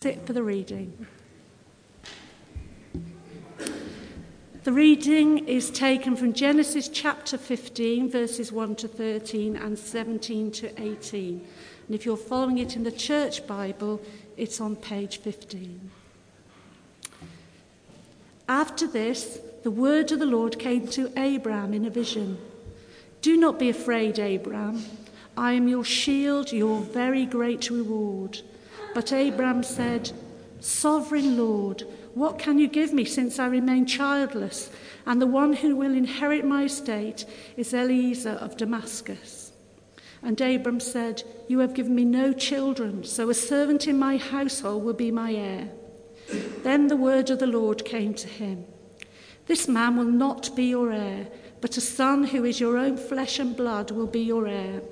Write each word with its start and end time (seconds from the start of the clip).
Sit 0.00 0.24
for 0.24 0.32
the 0.32 0.44
reading. 0.44 1.08
The 4.62 4.72
reading 4.72 5.38
is 5.48 5.70
taken 5.70 6.14
from 6.14 6.34
Genesis 6.34 6.86
chapter 6.86 7.36
15, 7.36 8.08
verses 8.08 8.52
1 8.52 8.76
to 8.76 8.86
13 8.86 9.56
and 9.56 9.76
17 9.76 10.52
to 10.52 10.80
18. 10.80 11.44
And 11.88 11.94
if 11.96 12.06
you're 12.06 12.16
following 12.16 12.58
it 12.58 12.76
in 12.76 12.84
the 12.84 12.92
church 12.92 13.44
Bible, 13.48 14.00
it's 14.36 14.60
on 14.60 14.76
page 14.76 15.18
15. 15.18 15.90
After 18.48 18.86
this, 18.86 19.40
the 19.64 19.72
word 19.72 20.12
of 20.12 20.20
the 20.20 20.26
Lord 20.26 20.60
came 20.60 20.86
to 20.90 21.10
Abraham 21.18 21.74
in 21.74 21.84
a 21.84 21.90
vision. 21.90 22.38
Do 23.20 23.36
not 23.36 23.58
be 23.58 23.68
afraid, 23.68 24.20
Abraham. 24.20 24.80
I 25.36 25.54
am 25.54 25.66
your 25.66 25.84
shield, 25.84 26.52
your 26.52 26.82
very 26.82 27.26
great 27.26 27.68
reward. 27.68 28.42
But 28.98 29.12
Abram 29.12 29.62
said, 29.62 30.10
Sovereign 30.58 31.38
Lord, 31.38 31.84
what 32.14 32.36
can 32.36 32.58
you 32.58 32.66
give 32.66 32.92
me 32.92 33.04
since 33.04 33.38
I 33.38 33.46
remain 33.46 33.86
childless? 33.86 34.70
And 35.06 35.22
the 35.22 35.26
one 35.28 35.52
who 35.52 35.76
will 35.76 35.94
inherit 35.94 36.44
my 36.44 36.64
estate 36.64 37.24
is 37.56 37.72
Eliezer 37.72 38.32
of 38.32 38.56
Damascus. 38.56 39.52
And 40.20 40.40
Abram 40.40 40.80
said, 40.80 41.22
You 41.46 41.60
have 41.60 41.74
given 41.74 41.94
me 41.94 42.04
no 42.04 42.32
children, 42.32 43.04
so 43.04 43.30
a 43.30 43.34
servant 43.34 43.86
in 43.86 44.00
my 44.00 44.16
household 44.16 44.82
will 44.82 44.94
be 44.94 45.12
my 45.12 45.32
heir. 45.32 45.68
Then 46.64 46.88
the 46.88 46.96
word 46.96 47.30
of 47.30 47.38
the 47.38 47.46
Lord 47.46 47.84
came 47.84 48.14
to 48.14 48.26
him 48.26 48.64
This 49.46 49.68
man 49.68 49.96
will 49.96 50.06
not 50.06 50.56
be 50.56 50.64
your 50.64 50.90
heir, 50.90 51.28
but 51.60 51.76
a 51.76 51.80
son 51.80 52.24
who 52.24 52.44
is 52.44 52.58
your 52.58 52.76
own 52.76 52.96
flesh 52.96 53.38
and 53.38 53.56
blood 53.56 53.92
will 53.92 54.08
be 54.08 54.22
your 54.22 54.48
heir. 54.48 54.82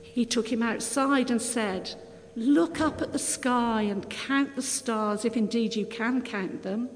He 0.00 0.24
took 0.24 0.50
him 0.50 0.62
outside 0.62 1.30
and 1.30 1.42
said, 1.42 1.94
Look 2.36 2.80
up 2.80 3.00
at 3.00 3.12
the 3.12 3.18
sky 3.18 3.82
and 3.82 4.08
count 4.10 4.56
the 4.56 4.62
stars, 4.62 5.24
if 5.24 5.36
indeed 5.36 5.76
you 5.76 5.86
can 5.86 6.20
count 6.20 6.62
them. 6.62 6.88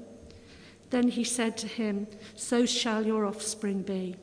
Then 0.89 1.07
he 1.07 1.23
said 1.23 1.57
to 1.57 1.67
him, 1.67 2.07
So 2.35 2.65
shall 2.65 3.05
your 3.05 3.25
offspring 3.25 3.83
be. 3.83 4.15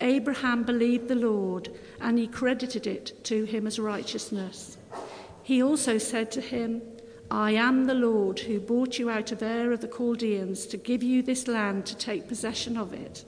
Abraham 0.00 0.62
believed 0.62 1.08
the 1.08 1.16
Lord, 1.16 1.70
and 2.00 2.18
he 2.18 2.26
credited 2.26 2.86
it 2.86 3.24
to 3.24 3.44
him 3.44 3.66
as 3.66 3.78
righteousness. 3.78 4.78
He 5.42 5.62
also 5.62 5.98
said 5.98 6.30
to 6.32 6.40
him, 6.40 6.82
I 7.30 7.52
am 7.52 7.84
the 7.84 7.94
Lord 7.94 8.38
who 8.40 8.60
brought 8.60 8.98
you 8.98 9.10
out 9.10 9.32
of 9.32 9.42
Ur 9.42 9.72
of 9.72 9.80
the 9.80 9.88
Chaldeans 9.88 10.66
to 10.66 10.76
give 10.78 11.02
you 11.02 11.22
this 11.22 11.46
land 11.46 11.84
to 11.86 11.96
take 11.96 12.28
possession 12.28 12.78
of 12.78 12.94
it. 12.94 13.24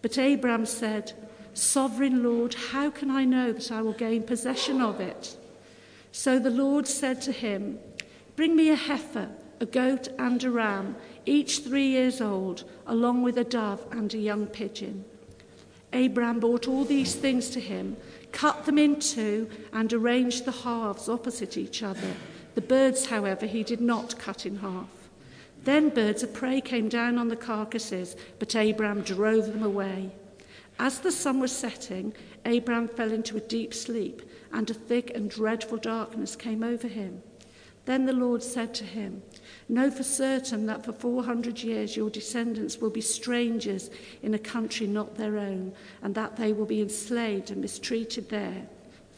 But 0.00 0.16
Abraham 0.16 0.64
said, 0.64 1.12
Sovereign 1.52 2.22
Lord, 2.22 2.54
how 2.54 2.90
can 2.90 3.10
I 3.10 3.24
know 3.24 3.52
that 3.52 3.70
I 3.70 3.82
will 3.82 3.92
gain 3.92 4.22
possession 4.22 4.80
of 4.80 5.00
it? 5.00 5.36
So 6.12 6.38
the 6.38 6.50
Lord 6.50 6.86
said 6.86 7.20
to 7.22 7.32
him, 7.32 7.78
Bring 8.36 8.56
me 8.56 8.70
a 8.70 8.76
heifer, 8.76 9.28
a 9.60 9.66
goat, 9.66 10.08
and 10.18 10.42
a 10.42 10.50
ram, 10.50 10.96
each 11.26 11.60
three 11.60 11.88
years 11.88 12.20
old, 12.20 12.64
along 12.86 13.22
with 13.22 13.38
a 13.38 13.44
dove 13.44 13.86
and 13.90 14.12
a 14.14 14.18
young 14.18 14.46
pigeon. 14.46 15.04
Abraham 15.92 16.40
brought 16.40 16.68
all 16.68 16.84
these 16.84 17.14
things 17.14 17.50
to 17.50 17.60
him, 17.60 17.96
cut 18.32 18.64
them 18.64 18.78
in 18.78 19.00
two, 19.00 19.48
and 19.72 19.92
arranged 19.92 20.44
the 20.44 20.52
halves 20.52 21.08
opposite 21.08 21.56
each 21.56 21.82
other. 21.82 22.14
The 22.54 22.60
birds, 22.60 23.06
however, 23.06 23.46
he 23.46 23.62
did 23.62 23.80
not 23.80 24.18
cut 24.18 24.46
in 24.46 24.56
half. 24.56 24.88
Then 25.64 25.90
birds 25.90 26.22
of 26.22 26.32
prey 26.32 26.60
came 26.60 26.88
down 26.88 27.18
on 27.18 27.28
the 27.28 27.36
carcasses, 27.36 28.16
but 28.38 28.56
Abraham 28.56 29.02
drove 29.02 29.48
them 29.48 29.62
away. 29.62 30.10
As 30.82 31.00
the 31.00 31.12
sun 31.12 31.40
was 31.40 31.52
setting, 31.52 32.14
Abraham 32.46 32.88
fell 32.88 33.12
into 33.12 33.36
a 33.36 33.40
deep 33.40 33.74
sleep 33.74 34.22
and 34.50 34.70
a 34.70 34.72
thick 34.72 35.12
and 35.14 35.28
dreadful 35.28 35.76
darkness 35.76 36.34
came 36.34 36.64
over 36.64 36.88
him. 36.88 37.22
Then 37.84 38.06
the 38.06 38.14
Lord 38.14 38.42
said 38.42 38.72
to 38.76 38.84
him, 38.84 39.22
Know 39.68 39.90
for 39.90 40.02
certain 40.02 40.64
that 40.66 40.82
for 40.82 40.94
400 40.94 41.62
years 41.62 41.98
your 41.98 42.08
descendants 42.08 42.78
will 42.78 42.88
be 42.88 43.02
strangers 43.02 43.90
in 44.22 44.32
a 44.32 44.38
country 44.38 44.86
not 44.86 45.16
their 45.16 45.36
own, 45.36 45.74
and 46.00 46.14
that 46.14 46.36
they 46.36 46.54
will 46.54 46.64
be 46.64 46.80
enslaved 46.80 47.50
and 47.50 47.60
mistreated 47.60 48.30
there. 48.30 48.66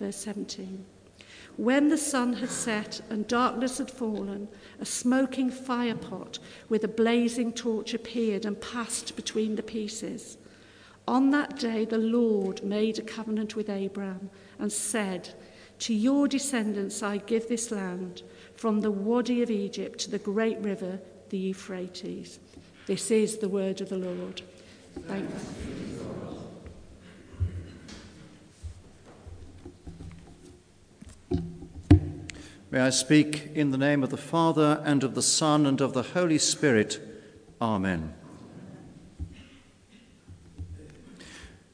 Verse 0.01 0.17
17. 0.17 0.85
When 1.57 1.91
the 1.91 1.99
sun 1.99 2.33
had 2.33 2.51
set 2.51 3.03
and 3.09 3.29
darkness 3.29 3.79
had 3.79 3.89
fallen, 3.89 4.49
a 4.81 4.85
smoking 4.85 5.53
firepot 5.53 6.41
with 6.69 6.83
a 6.83 6.89
blazing 6.89 7.53
torch 7.53 7.95
appeared 7.95 8.45
and 8.47 8.61
passed 8.61 9.15
between 9.15 9.55
the 9.55 9.63
pieces. 9.63 10.39
On 11.09 11.31
that 11.31 11.59
day, 11.59 11.85
the 11.85 11.99
Lord 11.99 12.63
made 12.63 12.99
a 12.99 13.03
covenant 13.03 13.57
with 13.57 13.69
Abraham 13.69 14.31
and 14.59 14.73
said, 14.73 15.35
To 15.81 15.95
your 15.95 16.29
descendants 16.29 17.03
I 17.03 17.17
give 17.17 17.49
this 17.49 17.71
land, 17.71 18.23
from 18.55 18.81
the 18.81 18.91
Wadi 18.91 19.43
of 19.43 19.51
Egypt 19.51 19.99
to 20.01 20.11
the 20.11 20.19
great 20.19 20.59
river, 20.59 21.01
the 21.31 21.39
Euphrates. 21.39 22.39
This 22.87 23.11
is 23.11 23.39
the 23.39 23.49
word 23.49 23.81
of 23.81 23.89
the 23.89 23.99
Lord. 23.99 24.43
Thanks. 25.09 25.47
May 32.71 32.81
I 32.81 32.91
speak 32.91 33.51
in 33.55 33.71
the 33.71 33.77
name 33.77 34.03
of 34.03 34.11
the 34.11 34.17
Father, 34.17 34.81
and 34.85 35.05
of 35.05 35.15
the 35.15 35.23
Son, 35.23 35.67
and 35.67 35.81
of 35.81 35.93
the 35.93 36.03
Holy 36.03 36.39
Spirit. 36.39 37.01
Amen. 37.61 38.15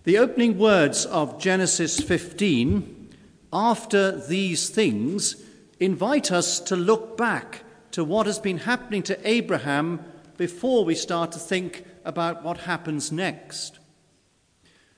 The 0.04 0.18
opening 0.18 0.58
words 0.58 1.06
of 1.06 1.40
Genesis 1.40 1.98
15, 1.98 3.10
after 3.52 4.16
these 4.26 4.70
things, 4.70 5.44
invite 5.80 6.30
us 6.30 6.60
to 6.60 6.76
look 6.76 7.16
back 7.16 7.64
to 7.90 8.04
what 8.04 8.26
has 8.26 8.38
been 8.38 8.58
happening 8.58 9.02
to 9.02 9.28
Abraham 9.28 10.04
before 10.36 10.84
we 10.84 10.94
start 10.94 11.32
to 11.32 11.38
think 11.40 11.84
about 12.04 12.44
what 12.44 12.58
happens 12.58 13.10
next. 13.10 13.80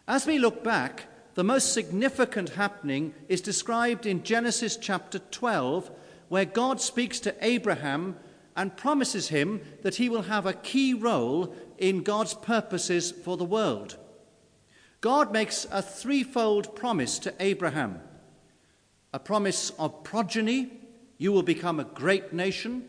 As 0.07 0.27
we 0.27 0.39
look 0.39 0.63
back, 0.63 1.07
the 1.35 1.45
most 1.45 1.73
significant 1.73 2.51
happening 2.51 3.15
is 3.27 3.41
described 3.41 4.05
in 4.05 4.23
Genesis 4.23 4.77
chapter 4.77 5.19
12, 5.19 5.91
where 6.29 6.45
God 6.45 6.79
speaks 6.79 7.19
to 7.21 7.35
Abraham 7.41 8.17
and 8.55 8.77
promises 8.77 9.29
him 9.29 9.63
that 9.83 9.95
he 9.95 10.11
will 10.11 10.23
have 10.23 10.45
a 10.45 10.53
key 10.53 10.93
role 10.93 11.55
in 11.79 12.03
God's 12.03 12.35
purposes 12.35 13.11
for 13.11 13.39
the 13.39 13.45
world. 13.45 13.97
God 15.01 15.33
makes 15.33 15.67
a 15.71 15.81
threefold 15.81 16.77
promise 16.77 17.19
to 17.21 17.35
Abraham 17.41 18.01
a 19.13 19.19
promise 19.19 19.71
of 19.71 20.05
progeny, 20.05 20.71
you 21.19 21.33
will 21.33 21.43
become 21.43 21.81
a 21.81 21.85
great 21.85 22.33
nation, 22.33 22.89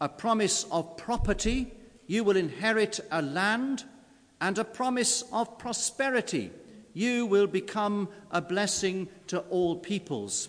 a 0.00 0.08
promise 0.08 0.64
of 0.72 0.96
property, 0.96 1.72
you 2.08 2.24
will 2.24 2.36
inherit 2.36 2.98
a 3.12 3.22
land, 3.22 3.84
and 4.40 4.58
a 4.58 4.64
promise 4.64 5.22
of 5.32 5.58
prosperity, 5.58 6.50
you 6.94 7.26
will 7.26 7.46
become 7.46 8.08
a 8.32 8.40
blessing 8.40 9.08
to 9.28 9.38
all 9.50 9.76
peoples. 9.76 10.48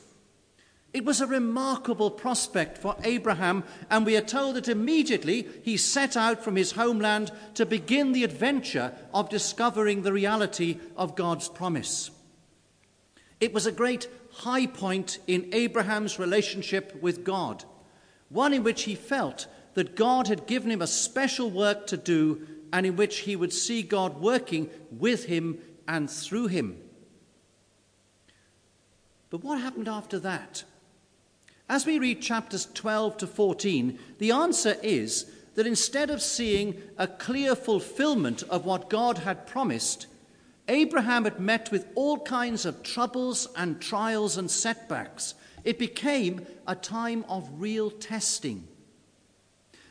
It 0.94 1.06
was 1.06 1.22
a 1.22 1.28
remarkable 1.28 2.12
prospect 2.12 2.78
for 2.78 2.96
Abraham, 3.04 3.64
and 3.90 4.06
we 4.06 4.16
are 4.16 4.22
told 4.22 4.56
that 4.56 4.68
immediately 4.68 5.48
he 5.64 5.76
set 5.76 6.16
out 6.16 6.44
from 6.44 6.56
his 6.56 6.74
homeland 6.74 7.32
to 7.56 7.66
begin 7.66 8.12
the 8.12 8.24
adventure 8.24 8.94
of 9.12 9.30
discovering 9.30 10.04
the 10.04 10.14
reality 10.14 10.78
of 10.96 11.16
God's 11.16 11.50
promise. 11.50 12.12
It 13.40 13.54
was 13.54 13.66
a 13.66 13.72
great 13.72 14.08
high 14.32 14.68
point 14.68 15.18
in 15.26 15.50
Abraham's 15.52 16.20
relationship 16.20 17.02
with 17.02 17.24
God, 17.24 17.66
one 18.30 18.54
in 18.54 18.64
which 18.64 18.84
he 18.84 18.94
felt 18.94 19.48
that 19.74 19.96
God 19.96 20.28
had 20.28 20.46
given 20.46 20.70
him 20.70 20.82
a 20.82 20.88
special 20.88 21.50
work 21.50 21.88
to 21.88 21.98
do 21.98 22.48
and 22.72 22.86
in 22.86 22.96
which 22.96 23.20
he 23.20 23.36
would 23.36 23.52
see 23.52 23.82
God 23.82 24.22
working 24.22 24.70
with 24.92 25.26
him 25.26 25.58
and 25.88 26.10
through 26.10 26.48
him. 26.48 26.78
But 29.32 29.44
what 29.44 29.60
happened 29.60 29.88
after 29.88 30.20
that? 30.20 30.64
As 31.74 31.88
we 31.88 31.98
read 31.98 32.22
chapters 32.22 32.68
12 32.76 33.18
to 33.18 33.26
14, 33.26 33.98
the 34.20 34.30
answer 34.30 34.78
is 34.84 35.26
that 35.56 35.66
instead 35.66 36.12
of 36.12 36.22
seeing 36.22 36.80
a 37.00 37.08
clear 37.08 37.56
fulfillment 37.56 38.44
of 38.44 38.64
what 38.64 38.92
God 38.92 39.18
had 39.18 39.48
promised, 39.48 40.06
Abraham 40.68 41.24
had 41.24 41.40
met 41.40 41.72
with 41.72 41.88
all 41.96 42.20
kinds 42.20 42.68
of 42.68 42.84
troubles 42.84 43.48
and 43.58 43.82
trials 43.82 44.38
and 44.38 44.52
setbacks. 44.52 45.34
It 45.64 45.80
became 45.80 46.46
a 46.68 46.76
time 46.76 47.26
of 47.28 47.50
real 47.60 47.90
testing. 47.90 48.68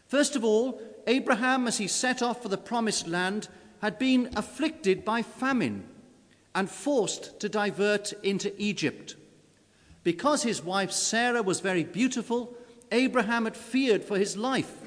First 0.06 0.36
of 0.36 0.44
all, 0.44 0.80
Abraham, 1.08 1.66
as 1.66 1.78
he 1.78 1.88
set 1.88 2.22
off 2.22 2.42
for 2.42 2.48
the 2.48 2.56
promised 2.56 3.08
land, 3.08 3.48
had 3.80 3.98
been 3.98 4.30
afflicted 4.36 5.04
by 5.04 5.22
famine 5.22 5.82
and 6.54 6.70
forced 6.70 7.40
to 7.40 7.48
divert 7.48 8.12
into 8.22 8.54
Egypt. 8.56 9.16
Because 10.04 10.42
his 10.42 10.62
wife 10.62 10.90
Sarah 10.90 11.42
was 11.42 11.60
very 11.60 11.84
beautiful, 11.84 12.56
Abraham 12.90 13.44
had 13.44 13.56
feared 13.56 14.04
for 14.04 14.18
his 14.18 14.36
life. 14.36 14.78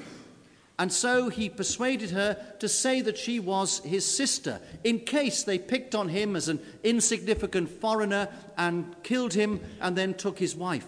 And 0.78 0.92
so 0.92 1.30
he 1.30 1.48
persuaded 1.48 2.10
her 2.10 2.36
to 2.58 2.68
say 2.68 3.00
that 3.00 3.16
she 3.16 3.40
was 3.40 3.78
his 3.78 4.04
sister, 4.04 4.60
in 4.84 5.00
case 5.00 5.42
they 5.42 5.58
picked 5.58 5.94
on 5.94 6.10
him 6.10 6.36
as 6.36 6.48
an 6.48 6.60
insignificant 6.84 7.70
foreigner 7.70 8.28
and 8.58 8.94
killed 9.02 9.32
him 9.32 9.60
and 9.80 9.96
then 9.96 10.12
took 10.12 10.38
his 10.38 10.54
wife. 10.54 10.86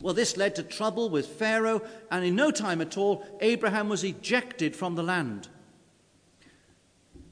Well, 0.00 0.12
this 0.12 0.36
led 0.36 0.54
to 0.56 0.62
trouble 0.62 1.08
with 1.08 1.26
Pharaoh, 1.26 1.80
and 2.10 2.26
in 2.26 2.36
no 2.36 2.50
time 2.50 2.82
at 2.82 2.98
all, 2.98 3.24
Abraham 3.40 3.88
was 3.88 4.04
ejected 4.04 4.76
from 4.76 4.96
the 4.96 5.02
land. 5.02 5.48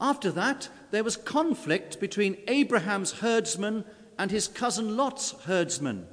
After 0.00 0.30
that, 0.32 0.70
there 0.90 1.04
was 1.04 1.18
conflict 1.18 2.00
between 2.00 2.38
Abraham's 2.48 3.12
herdsmen 3.12 3.84
and 4.18 4.30
his 4.30 4.48
cousin 4.48 4.96
Lot's 4.96 5.32
herdsmen. 5.44 6.06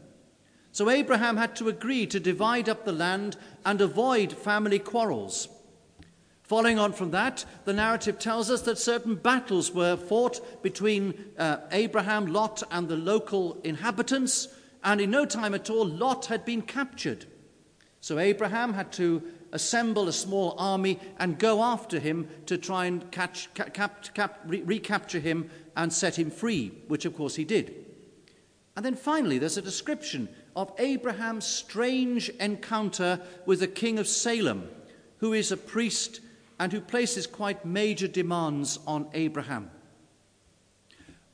So 0.71 0.89
Abraham 0.89 1.37
had 1.37 1.55
to 1.57 1.67
agree 1.67 2.05
to 2.07 2.19
divide 2.19 2.69
up 2.69 2.85
the 2.85 2.91
land 2.91 3.37
and 3.65 3.81
avoid 3.81 4.31
family 4.31 4.79
quarrels. 4.79 5.47
Following 6.43 6.79
on 6.79 6.93
from 6.93 7.11
that, 7.11 7.45
the 7.65 7.73
narrative 7.73 8.17
tells 8.17 8.49
us 8.49 8.63
that 8.63 8.79
certain 8.79 9.15
battles 9.15 9.71
were 9.71 9.95
fought 9.95 10.63
between 10.63 11.13
uh, 11.37 11.57
Abraham, 11.71 12.27
Lot, 12.27 12.63
and 12.71 12.87
the 12.87 12.97
local 12.97 13.59
inhabitants, 13.63 14.47
and 14.83 14.99
in 14.99 15.11
no 15.11 15.25
time 15.25 15.53
at 15.53 15.69
all, 15.69 15.85
Lot 15.85 16.25
had 16.25 16.45
been 16.45 16.63
captured. 16.63 17.25
So 18.01 18.17
Abraham 18.17 18.73
had 18.73 18.91
to 18.93 19.21
assemble 19.51 20.07
a 20.07 20.13
small 20.13 20.55
army 20.57 20.99
and 21.19 21.37
go 21.37 21.61
after 21.61 21.99
him 21.99 22.27
to 22.45 22.57
try 22.57 22.85
and 22.85 23.11
catch, 23.11 23.53
cap, 23.53 24.13
cap, 24.13 24.39
re- 24.45 24.61
recapture 24.61 25.19
him 25.19 25.49
and 25.75 25.91
set 25.91 26.17
him 26.17 26.31
free, 26.31 26.71
which 26.87 27.05
of 27.05 27.15
course 27.15 27.35
he 27.35 27.43
did. 27.43 27.88
And 28.79 28.85
then 28.85 28.95
finally, 28.95 29.39
there's 29.39 29.57
a 29.57 29.61
description 29.61 30.29
of 30.55 30.71
Abraham's 30.79 31.45
strange 31.45 32.29
encounter 32.39 33.19
with 33.45 33.59
the 33.59 33.67
king 33.67 33.99
of 33.99 34.07
Salem, 34.07 34.69
who 35.17 35.33
is 35.33 35.51
a 35.51 35.57
priest 35.57 36.21
and 36.61 36.71
who 36.71 36.79
places 36.79 37.27
quite 37.27 37.65
major 37.65 38.07
demands 38.07 38.79
on 38.87 39.09
Abraham. 39.13 39.69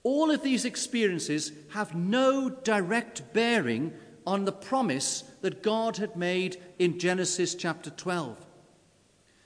All 0.01 0.31
of 0.31 0.42
these 0.42 0.65
experiences 0.65 1.51
have 1.69 1.94
no 1.94 2.50
direct 2.50 3.31
bearing 3.31 3.94
on 4.25 4.45
the 4.45 4.51
promise 4.51 5.24
that 5.41 5.62
God 5.62 5.98
had 5.98 6.15
made 6.15 6.57
in 6.80 6.98
Genesis 6.98 7.53
chapter 7.53 7.91
12. 7.91 8.44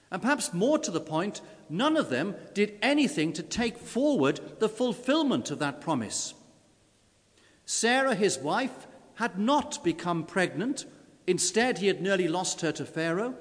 And 0.10 0.22
perhaps 0.22 0.54
more 0.54 0.80
to 0.80 0.90
the 0.90 1.02
point, 1.02 1.42
none 1.70 1.98
of 1.98 2.10
them 2.10 2.36
did 2.54 2.80
anything 2.82 3.34
to 3.34 3.44
take 3.44 3.78
forward 3.78 4.40
the 4.60 4.70
fulfillment 4.70 5.52
of 5.52 5.60
that 5.60 5.82
promise. 5.82 6.34
Sarah, 7.72 8.16
his 8.16 8.40
wife, 8.40 8.88
had 9.14 9.38
not 9.38 9.84
become 9.84 10.24
pregnant. 10.24 10.88
Instead, 11.28 11.78
he 11.78 11.86
had 11.86 12.02
nearly 12.02 12.28
lost 12.28 12.62
her 12.62 12.72
to 12.72 12.84
Pharaoh. 12.84 13.36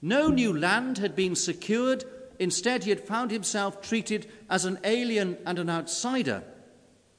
No 0.00 0.28
new 0.28 0.56
land 0.56 0.98
had 0.98 1.16
been 1.16 1.34
secured. 1.34 2.04
Instead, 2.38 2.84
he 2.84 2.90
had 2.90 3.00
found 3.00 3.32
himself 3.32 3.82
treated 3.82 4.30
as 4.48 4.64
an 4.64 4.78
alien 4.84 5.38
and 5.44 5.58
an 5.58 5.68
outsider. 5.68 6.44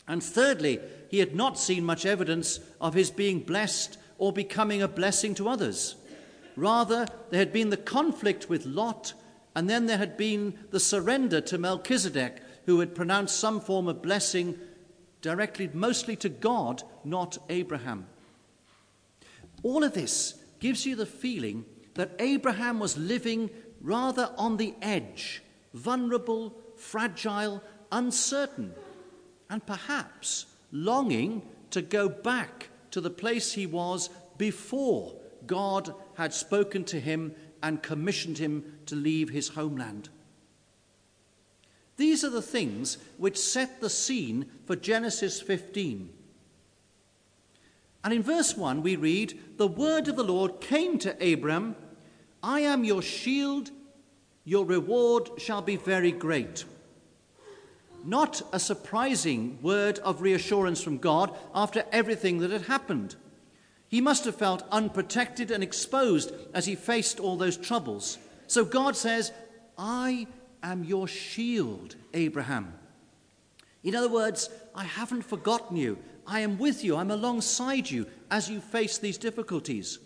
And 0.08 0.24
thirdly, 0.24 0.80
he 1.10 1.20
had 1.20 1.36
not 1.36 1.60
seen 1.60 1.84
much 1.84 2.06
evidence 2.06 2.62
of 2.80 2.94
his 2.94 3.12
being 3.12 3.42
blessed 3.42 3.98
or 4.18 4.32
becoming 4.32 4.82
a 4.82 4.88
blessing 4.88 5.36
to 5.36 5.50
others. 5.50 5.98
Rather, 6.56 7.06
there 7.32 7.40
had 7.40 7.52
been 7.52 7.70
the 7.70 7.76
conflict 7.76 8.48
with 8.48 8.66
Lot, 8.66 9.14
and 9.58 9.70
then 9.70 9.88
there 9.88 9.98
had 9.98 10.16
been 10.16 10.58
the 10.70 10.80
surrender 10.80 11.42
to 11.42 11.58
Melchizedek, 11.58 12.42
who 12.66 12.80
had 12.80 12.96
pronounced 12.96 13.38
some 13.38 13.60
form 13.60 13.90
of 13.90 14.02
blessing 14.02 14.58
directly 15.24 15.70
mostly 15.74 16.16
to 16.18 16.30
God, 16.30 16.84
not 17.04 17.40
Abraham. 17.50 18.06
All 19.64 19.84
of 19.84 19.94
this 19.94 20.36
gives 20.60 20.86
you 20.86 20.96
the 20.96 21.08
feeling 21.08 21.66
that 21.96 22.12
Abraham 22.20 22.80
was 22.80 22.98
living 22.98 23.50
rather 23.82 24.32
on 24.38 24.58
the 24.58 24.76
edge, 24.82 25.42
vulnerable, 25.74 26.54
fragile, 26.76 27.64
uncertain, 27.92 28.74
and 29.50 29.66
perhaps 29.66 30.46
longing 30.72 31.42
to 31.72 31.82
go 31.82 32.10
back 32.10 32.70
to 32.92 33.00
the 33.00 33.10
place 33.10 33.54
he 33.54 33.66
was 33.66 34.10
before 34.38 35.16
God 35.48 35.94
had 36.16 36.34
spoken 36.34 36.84
to 36.86 37.00
him 37.00 37.34
and 37.62 37.82
commissioned 37.82 38.38
him 38.38 38.80
to 38.88 38.96
leave 38.96 39.30
his 39.30 39.50
homeland. 39.50 40.10
These 41.98 42.24
are 42.24 42.30
the 42.30 42.42
things 42.42 42.98
which 43.18 43.38
set 43.38 43.80
the 43.80 43.90
scene 43.90 44.46
for 44.66 44.76
Genesis 44.76 45.42
15. 45.42 46.10
And 48.04 48.14
in 48.14 48.24
verse 48.24 48.58
1, 48.58 48.82
we 48.82 48.96
read, 48.96 49.40
The 49.58 49.68
word 49.68 50.08
of 50.08 50.16
the 50.16 50.24
Lord 50.24 50.60
came 50.60 50.98
to 51.00 51.34
Abram 51.34 51.76
I 52.42 52.60
am 52.60 52.84
your 52.84 53.02
shield, 53.02 53.72
your 54.44 54.66
reward 54.66 55.30
shall 55.38 55.62
be 55.62 55.78
very 55.78 56.12
great. 56.12 56.66
Not 58.04 58.42
a 58.52 58.60
surprising 58.60 59.60
word 59.62 60.00
of 60.00 60.22
reassurance 60.22 60.84
from 60.84 60.98
God 60.98 61.34
after 61.56 61.86
everything 61.94 62.40
that 62.40 62.52
had 62.52 62.64
happened. 62.64 63.16
He 63.88 64.02
must 64.02 64.26
have 64.26 64.36
felt 64.36 64.68
unprotected 64.72 65.52
and 65.52 65.64
exposed 65.64 66.34
as 66.54 66.66
he 66.66 66.76
faced 66.76 67.22
all 67.22 67.38
those 67.38 67.56
troubles. 67.56 68.18
So 68.48 68.66
God 68.66 68.98
says, 68.98 69.32
I 69.78 70.28
am 70.64 70.84
your 70.84 71.08
shield, 71.08 71.96
Abraham. 72.14 72.74
In 73.84 73.96
other 73.96 74.10
words, 74.10 74.50
I 74.74 74.86
haven't 74.86 75.24
forgotten 75.24 75.76
you. 75.76 75.98
I 76.26 76.40
am 76.40 76.58
with 76.58 76.84
you. 76.84 76.96
I'm 76.96 77.12
alongside 77.12 77.92
you 77.92 78.08
as 78.32 78.50
you 78.50 78.62
face 78.62 78.98
these 78.98 79.18
difficulties. 79.18 80.00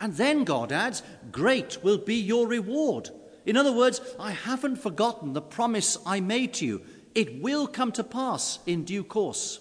And 0.00 0.14
then 0.14 0.44
God 0.44 0.72
adds, 0.72 1.02
Great 1.30 1.78
will 1.84 1.98
be 1.98 2.16
your 2.16 2.48
reward. 2.48 3.10
In 3.44 3.56
other 3.56 3.72
words, 3.72 4.00
I 4.18 4.32
haven't 4.32 4.76
forgotten 4.76 5.32
the 5.32 5.42
promise 5.42 5.98
I 6.06 6.20
made 6.20 6.54
to 6.54 6.66
you. 6.66 6.82
It 7.14 7.42
will 7.42 7.66
come 7.66 7.92
to 7.92 8.04
pass 8.04 8.58
in 8.66 8.84
due 8.84 9.04
course. 9.04 9.60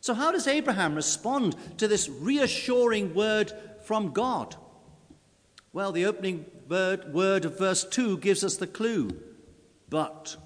So, 0.00 0.12
how 0.12 0.32
does 0.32 0.46
Abraham 0.46 0.94
respond 0.94 1.56
to 1.78 1.88
this 1.88 2.08
reassuring 2.08 3.14
word 3.14 3.52
from 3.84 4.12
God? 4.12 4.54
Well, 5.72 5.92
the 5.92 6.04
opening 6.04 6.44
word 6.68 7.44
of 7.44 7.58
verse 7.58 7.84
2 7.84 8.18
gives 8.18 8.44
us 8.44 8.56
the 8.56 8.66
clue. 8.66 9.10
But, 9.88 10.36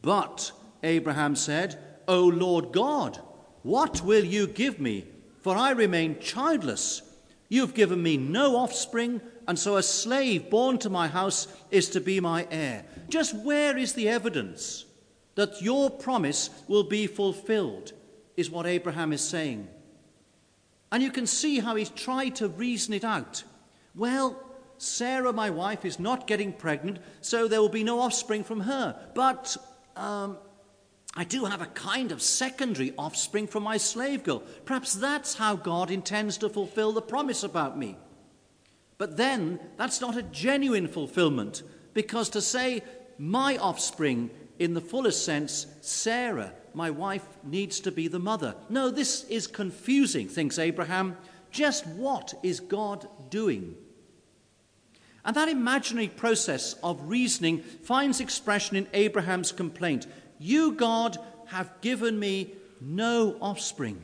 but, 0.00 0.52
Abraham 0.82 1.36
said, 1.36 1.78
O 2.08 2.24
Lord 2.24 2.72
God, 2.72 3.20
what 3.62 4.02
will 4.02 4.24
you 4.24 4.46
give 4.46 4.80
me? 4.80 5.06
for 5.42 5.56
I 5.56 5.72
remain 5.72 6.20
childless. 6.20 7.02
You've 7.48 7.74
given 7.74 8.02
me 8.02 8.16
no 8.16 8.56
offspring, 8.56 9.20
and 9.46 9.58
so 9.58 9.76
a 9.76 9.82
slave 9.82 10.48
born 10.48 10.78
to 10.78 10.88
my 10.88 11.08
house 11.08 11.48
is 11.70 11.90
to 11.90 12.00
be 12.00 12.20
my 12.20 12.46
heir. 12.50 12.84
Just 13.08 13.36
where 13.44 13.76
is 13.76 13.92
the 13.92 14.08
evidence 14.08 14.86
that 15.34 15.60
your 15.60 15.90
promise 15.90 16.48
will 16.68 16.84
be 16.84 17.06
fulfilled, 17.06 17.92
is 18.36 18.50
what 18.50 18.66
Abraham 18.66 19.12
is 19.12 19.22
saying. 19.22 19.68
And 20.90 21.02
you 21.02 21.10
can 21.10 21.26
see 21.26 21.58
how 21.58 21.74
he's 21.74 21.90
tried 21.90 22.36
to 22.36 22.48
reason 22.48 22.94
it 22.94 23.04
out. 23.04 23.42
Well, 23.94 24.40
Sarah, 24.82 25.32
my 25.32 25.48
wife, 25.48 25.84
is 25.84 26.00
not 26.00 26.26
getting 26.26 26.52
pregnant, 26.52 26.98
so 27.20 27.46
there 27.46 27.60
will 27.60 27.68
be 27.68 27.84
no 27.84 28.00
offspring 28.00 28.42
from 28.42 28.60
her. 28.60 28.98
But 29.14 29.56
um, 29.94 30.38
I 31.14 31.22
do 31.22 31.44
have 31.44 31.62
a 31.62 31.66
kind 31.66 32.10
of 32.10 32.20
secondary 32.20 32.92
offspring 32.98 33.46
from 33.46 33.62
my 33.62 33.76
slave 33.76 34.24
girl. 34.24 34.42
Perhaps 34.64 34.94
that's 34.94 35.34
how 35.34 35.54
God 35.54 35.92
intends 35.92 36.36
to 36.38 36.48
fulfill 36.48 36.90
the 36.90 37.00
promise 37.00 37.44
about 37.44 37.78
me. 37.78 37.96
But 38.98 39.16
then, 39.16 39.60
that's 39.76 40.00
not 40.00 40.16
a 40.16 40.22
genuine 40.22 40.88
fulfillment, 40.88 41.62
because 41.94 42.28
to 42.30 42.40
say, 42.40 42.82
my 43.18 43.58
offspring, 43.58 44.30
in 44.58 44.74
the 44.74 44.80
fullest 44.80 45.24
sense, 45.24 45.66
Sarah, 45.80 46.54
my 46.74 46.90
wife, 46.90 47.26
needs 47.44 47.78
to 47.80 47.92
be 47.92 48.08
the 48.08 48.18
mother. 48.18 48.56
No, 48.68 48.90
this 48.90 49.22
is 49.24 49.46
confusing, 49.46 50.28
thinks 50.28 50.58
Abraham. 50.58 51.16
Just 51.52 51.86
what 51.86 52.34
is 52.42 52.58
God 52.58 53.06
doing? 53.30 53.76
And 55.24 55.36
that 55.36 55.48
imaginary 55.48 56.08
process 56.08 56.74
of 56.82 57.08
reasoning 57.08 57.60
finds 57.60 58.20
expression 58.20 58.76
in 58.76 58.88
Abraham's 58.92 59.52
complaint. 59.52 60.06
You, 60.38 60.72
God, 60.72 61.16
have 61.46 61.80
given 61.80 62.18
me 62.18 62.54
no 62.80 63.36
offspring. 63.40 64.00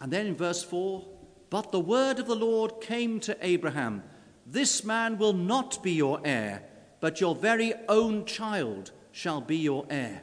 And 0.00 0.12
then 0.12 0.26
in 0.26 0.36
verse 0.36 0.62
4 0.62 1.04
But 1.50 1.72
the 1.72 1.80
word 1.80 2.18
of 2.18 2.26
the 2.26 2.36
Lord 2.36 2.80
came 2.80 3.20
to 3.20 3.36
Abraham 3.40 4.02
This 4.46 4.84
man 4.84 5.18
will 5.18 5.32
not 5.32 5.82
be 5.82 5.92
your 5.92 6.20
heir, 6.24 6.62
but 7.00 7.20
your 7.20 7.34
very 7.34 7.74
own 7.88 8.24
child 8.26 8.92
shall 9.12 9.40
be 9.40 9.56
your 9.56 9.86
heir. 9.90 10.22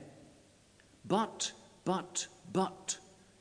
But, 1.05 1.51
but, 1.83 2.27
but. 2.51 2.97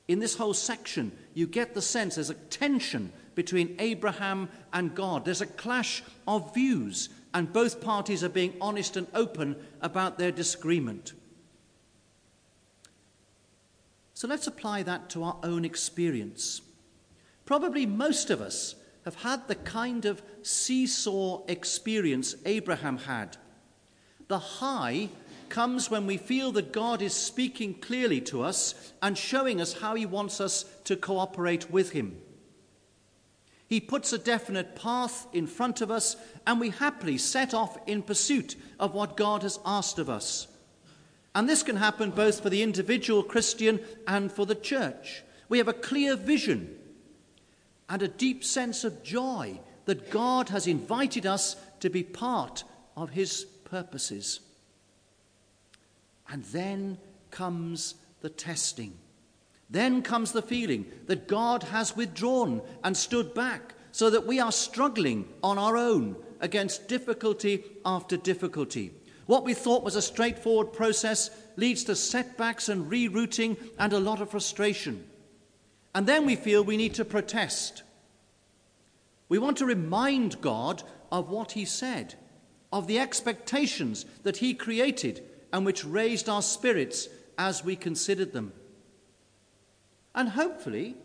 In 0.09 0.21
this 0.21 0.37
whole 0.37 0.55
section, 0.55 1.11
you 1.35 1.47
get 1.47 1.75
the 1.75 1.83
sense 1.83 2.15
there's 2.15 2.31
a 2.31 2.35
tension 2.35 3.13
between 3.37 3.77
Abraham 3.79 4.49
and 4.73 4.97
God. 4.97 5.25
There's 5.25 5.41
a 5.41 5.47
clash 5.47 6.03
of 6.27 6.53
views 6.53 7.11
and 7.33 7.53
both 7.53 7.81
parties 7.81 8.25
are 8.25 8.31
being 8.31 8.55
honest 8.61 8.97
and 8.97 9.07
open 9.15 9.55
about 9.81 10.19
their 10.19 10.33
disagreement. 10.33 11.13
So 14.15 14.27
let's 14.27 14.47
apply 14.47 14.83
that 14.85 15.11
to 15.11 15.23
our 15.23 15.37
own 15.43 15.65
experience. 15.65 16.63
Probably 17.45 17.85
most 17.85 18.31
of 18.31 18.41
us 18.41 18.75
have 19.05 19.17
had 19.17 19.47
the 19.47 19.55
kind 19.55 20.07
of 20.07 20.23
seesaw 20.43 21.45
experience 21.47 22.35
Abraham 22.47 22.97
had. 22.97 23.37
The 24.29 24.39
high 24.39 25.11
comes 25.51 25.91
when 25.91 26.07
we 26.07 26.17
feel 26.17 26.53
that 26.53 26.73
God 26.73 27.03
is 27.03 27.13
speaking 27.13 27.75
clearly 27.75 28.21
to 28.23 28.43
us 28.43 28.93
and 29.03 29.17
showing 29.17 29.61
us 29.61 29.75
how 29.75 29.95
He 29.95 30.07
wants 30.07 30.41
us 30.41 30.65
to 30.85 30.97
cooperate 30.97 31.71
with 31.71 31.93
Him. 31.93 32.17
He 33.69 33.81
puts 33.81 34.13
a 34.13 34.19
definite 34.19 34.77
path 34.77 35.27
in 35.33 35.47
front 35.47 35.81
of 35.81 35.91
us, 35.91 36.17
and 36.47 36.61
we 36.61 36.71
happily 36.71 37.19
set 37.19 37.53
off 37.53 37.77
in 37.87 38.03
pursuit 38.03 38.55
of 38.79 38.95
what 38.95 39.17
God 39.17 39.43
has 39.43 39.59
asked 39.67 39.99
of 39.99 40.09
us. 40.09 40.47
And 41.35 41.49
this 41.49 41.63
can 41.63 41.77
happen 41.77 42.11
both 42.13 42.41
for 42.41 42.49
the 42.49 42.63
individual 42.63 43.23
Christian 43.23 43.81
and 44.07 44.31
for 44.31 44.47
the 44.47 44.55
church. 44.55 45.23
We 45.49 45.59
have 45.59 45.69
a 45.69 45.73
clear 45.73 46.17
vision 46.17 46.79
and 47.89 48.03
a 48.03 48.09
deep 48.09 48.45
sense 48.45 48.85
of 48.85 49.03
joy 49.03 49.61
that 49.85 50.11
God 50.11 50.49
has 50.49 50.67
invited 50.67 51.27
us 51.27 51.57
to 51.81 51.91
be 51.91 52.03
part 52.03 52.65
of 52.97 53.11
His 53.11 53.45
purposes. 53.65 54.41
And 56.29 56.45
then 56.45 56.99
comes 57.31 57.95
the 58.21 58.31
testing. 58.31 58.95
Then 59.69 60.03
comes 60.03 60.33
the 60.33 60.43
feeling 60.43 60.87
that 61.07 61.29
God 61.29 61.65
has 61.65 61.97
withdrawn 61.97 62.63
and 62.85 62.97
stood 62.97 63.35
back 63.35 63.75
so 63.93 64.11
that 64.11 64.27
we 64.27 64.39
are 64.39 64.53
struggling 64.53 65.29
on 65.43 65.59
our 65.59 65.77
own 65.77 66.17
against 66.41 66.89
difficulty 66.89 67.65
after 67.85 68.17
difficulty. 68.17 68.93
What 69.27 69.45
we 69.45 69.55
thought 69.55 69.83
was 69.83 69.97
a 69.97 70.03
straightforward 70.03 70.73
process 70.73 71.31
leads 71.57 71.83
to 71.85 71.97
setbacks 71.97 72.69
and 72.69 72.91
rerouting 72.91 73.57
and 73.79 73.93
a 73.93 73.99
lot 73.99 74.21
of 74.21 74.31
frustration. 74.31 75.05
And 75.95 76.07
then 76.07 76.27
we 76.27 76.37
feel 76.37 76.63
we 76.63 76.77
need 76.77 76.95
to 76.95 77.05
protest. 77.05 77.83
We 79.29 79.39
want 79.39 79.57
to 79.59 79.67
remind 79.67 80.41
God 80.41 80.83
of 81.11 81.31
what 81.31 81.53
He 81.53 81.65
said, 81.65 82.15
of 82.73 82.87
the 82.87 83.01
expectations 83.01 84.05
that 84.23 84.37
He 84.37 84.55
created 84.55 85.25
and 85.53 85.67
which 85.67 85.85
raised 85.85 86.29
our 86.29 86.43
spirits 86.43 87.09
as 87.39 87.65
we 87.65 87.75
considered 87.75 88.33
them. 88.33 88.53
And 90.17 90.31
hopefully, 90.31 90.97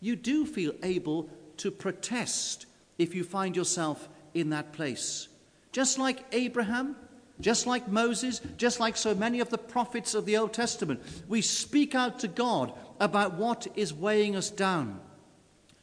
you 0.00 0.16
do 0.16 0.46
feel 0.46 0.72
able 0.82 1.28
to 1.58 1.70
protest 1.70 2.66
if 2.98 3.14
you 3.14 3.24
find 3.24 3.56
yourself 3.56 4.08
in 4.32 4.50
that 4.50 4.72
place. 4.72 5.28
Just 5.72 5.98
like 5.98 6.24
Abraham, 6.32 6.94
just 7.40 7.66
like 7.66 7.88
Moses, 7.88 8.40
just 8.56 8.78
like 8.78 8.96
so 8.96 9.14
many 9.14 9.40
of 9.40 9.50
the 9.50 9.58
prophets 9.58 10.14
of 10.14 10.24
the 10.24 10.36
Old 10.36 10.52
Testament, 10.52 11.00
we 11.26 11.40
speak 11.40 11.94
out 11.94 12.20
to 12.20 12.28
God 12.28 12.72
about 13.00 13.34
what 13.34 13.66
is 13.74 13.92
weighing 13.92 14.36
us 14.36 14.50
down. 14.50 15.00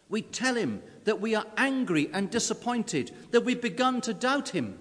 We 0.07 0.21
tell 0.21 0.55
Him 0.55 0.81
that 1.03 1.19
we 1.19 1.35
are 1.35 1.45
angry 1.57 2.09
and 2.13 2.29
disappointed, 2.29 3.11
that 3.31 3.41
we've 3.41 3.61
begun 3.61 3.99
to 4.01 4.13
doubt 4.13 4.49
Him. 4.49 4.79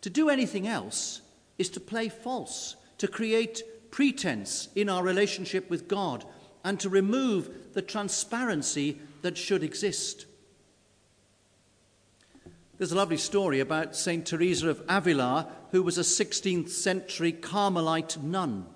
To 0.00 0.10
do 0.10 0.28
anything 0.28 0.66
else 0.66 1.20
is 1.58 1.70
to 1.70 1.80
play 1.80 2.08
false, 2.08 2.74
to 2.98 3.06
create 3.06 3.62
pretense 3.94 4.66
in 4.74 4.88
our 4.88 5.04
relationship 5.04 5.70
with 5.70 5.86
God, 5.86 6.24
and 6.64 6.80
to 6.80 6.88
remove 6.88 7.74
the 7.74 7.80
transparency 7.80 8.98
that 9.22 9.38
should 9.38 9.62
exist. 9.62 10.26
There's 12.76 12.90
a 12.90 12.96
lovely 12.96 13.18
story 13.18 13.60
about 13.60 13.94
St. 13.94 14.26
Teresa 14.26 14.68
of 14.68 14.82
Avila, 14.88 15.46
who 15.70 15.80
was 15.80 15.96
a 15.96 16.00
16th 16.00 16.70
century 16.70 17.30
Carmelite 17.30 18.20
nun. 18.20 18.66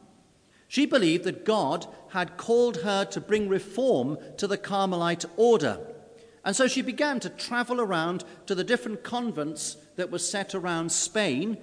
She 0.68 0.86
believed 0.86 1.24
that 1.24 1.44
God 1.44 1.88
had 2.10 2.36
called 2.36 2.82
her 2.82 3.04
to 3.06 3.20
bring 3.20 3.48
reform 3.48 4.18
to 4.36 4.46
the 4.46 4.56
Carmelite 4.56 5.24
order. 5.36 5.80
And 6.44 6.54
so 6.54 6.68
she 6.68 6.80
began 6.80 7.18
to 7.18 7.28
travel 7.28 7.80
around 7.80 8.22
to 8.46 8.54
the 8.54 8.62
different 8.62 9.02
convents 9.02 9.78
that 9.96 10.12
were 10.12 10.20
set 10.20 10.54
around 10.54 10.92
Spain, 10.92 11.58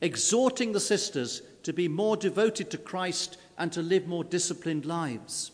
exhorting 0.00 0.70
the 0.70 0.78
sisters 0.78 1.42
to 1.64 1.72
be 1.72 1.88
more 1.88 2.16
devoted 2.16 2.70
to 2.70 2.78
Christ 2.78 3.36
and 3.58 3.72
to 3.72 3.82
live 3.82 4.06
more 4.06 4.24
disciplined 4.24 4.84
lives. 4.84 5.52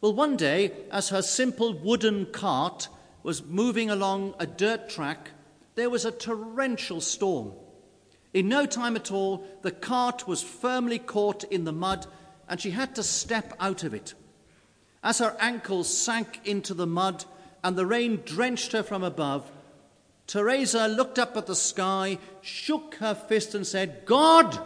Well, 0.00 0.14
one 0.14 0.36
day, 0.36 0.72
as 0.90 1.08
her 1.08 1.22
simple 1.22 1.72
wooden 1.72 2.26
cart 2.26 2.88
was 3.22 3.44
moving 3.44 3.90
along 3.90 4.34
a 4.38 4.46
dirt 4.46 4.88
track, 4.88 5.30
there 5.74 5.90
was 5.90 6.04
a 6.04 6.12
torrential 6.12 7.00
storm. 7.00 7.52
In 8.32 8.48
no 8.48 8.66
time 8.66 8.96
at 8.96 9.10
all, 9.10 9.44
the 9.62 9.70
cart 9.70 10.28
was 10.28 10.42
firmly 10.42 10.98
caught 10.98 11.44
in 11.44 11.64
the 11.64 11.72
mud 11.72 12.06
and 12.48 12.60
she 12.60 12.70
had 12.70 12.94
to 12.94 13.02
step 13.02 13.54
out 13.58 13.84
of 13.84 13.94
it. 13.94 14.14
As 15.02 15.18
her 15.18 15.36
ankles 15.40 15.96
sank 15.96 16.40
into 16.44 16.74
the 16.74 16.86
mud 16.86 17.24
and 17.62 17.76
the 17.76 17.86
rain 17.86 18.22
drenched 18.24 18.72
her 18.72 18.82
from 18.82 19.02
above, 19.02 19.50
Teresa 20.26 20.88
looked 20.88 21.18
up 21.18 21.36
at 21.36 21.46
the 21.46 21.56
sky, 21.56 22.18
shook 22.42 22.96
her 22.96 23.14
fist, 23.14 23.54
and 23.54 23.66
said, 23.66 24.02
God, 24.04 24.58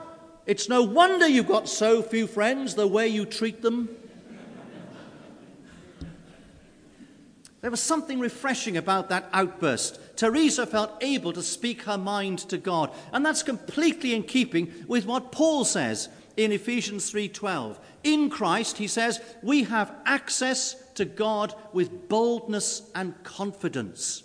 it's 0.47 0.69
no 0.69 0.83
wonder 0.83 1.27
you've 1.27 1.49
got 1.49 1.69
so 1.69 2.03
few 2.03 2.27
friends 2.27 2.75
the 2.75 2.87
way 2.87 3.09
you 3.09 3.25
treat 3.25 3.63
them. 3.63 3.89
There 7.61 7.71
was 7.71 7.81
something 7.81 8.19
refreshing 8.19 8.77
about 8.77 9.09
that 9.11 9.29
outburst. 9.33 10.01
Teresa 10.17 10.67
felt 10.67 10.91
able 11.01 11.33
to 11.33 11.43
speak 11.43 11.83
her 11.83 11.97
mind 11.97 12.41
to 12.41 12.59
God, 12.59 12.93
and 13.13 13.25
that's 13.25 13.45
completely 13.45 14.15
in 14.15 14.25
keeping 14.25 14.73
with 14.89 15.07
what 15.07 15.31
Paul 15.31 15.65
says 15.65 16.09
in 16.37 16.51
Ephesians 16.51 17.11
3:12. 17.13 17.79
In 18.03 18.31
Christ, 18.31 18.79
he 18.79 18.89
says, 18.89 19.21
we 19.43 19.63
have 19.65 19.95
access 20.05 20.75
to 20.95 21.05
God 21.05 21.55
with 21.73 22.09
boldness 22.09 22.83
and 22.97 23.15
confidence. 23.23 24.25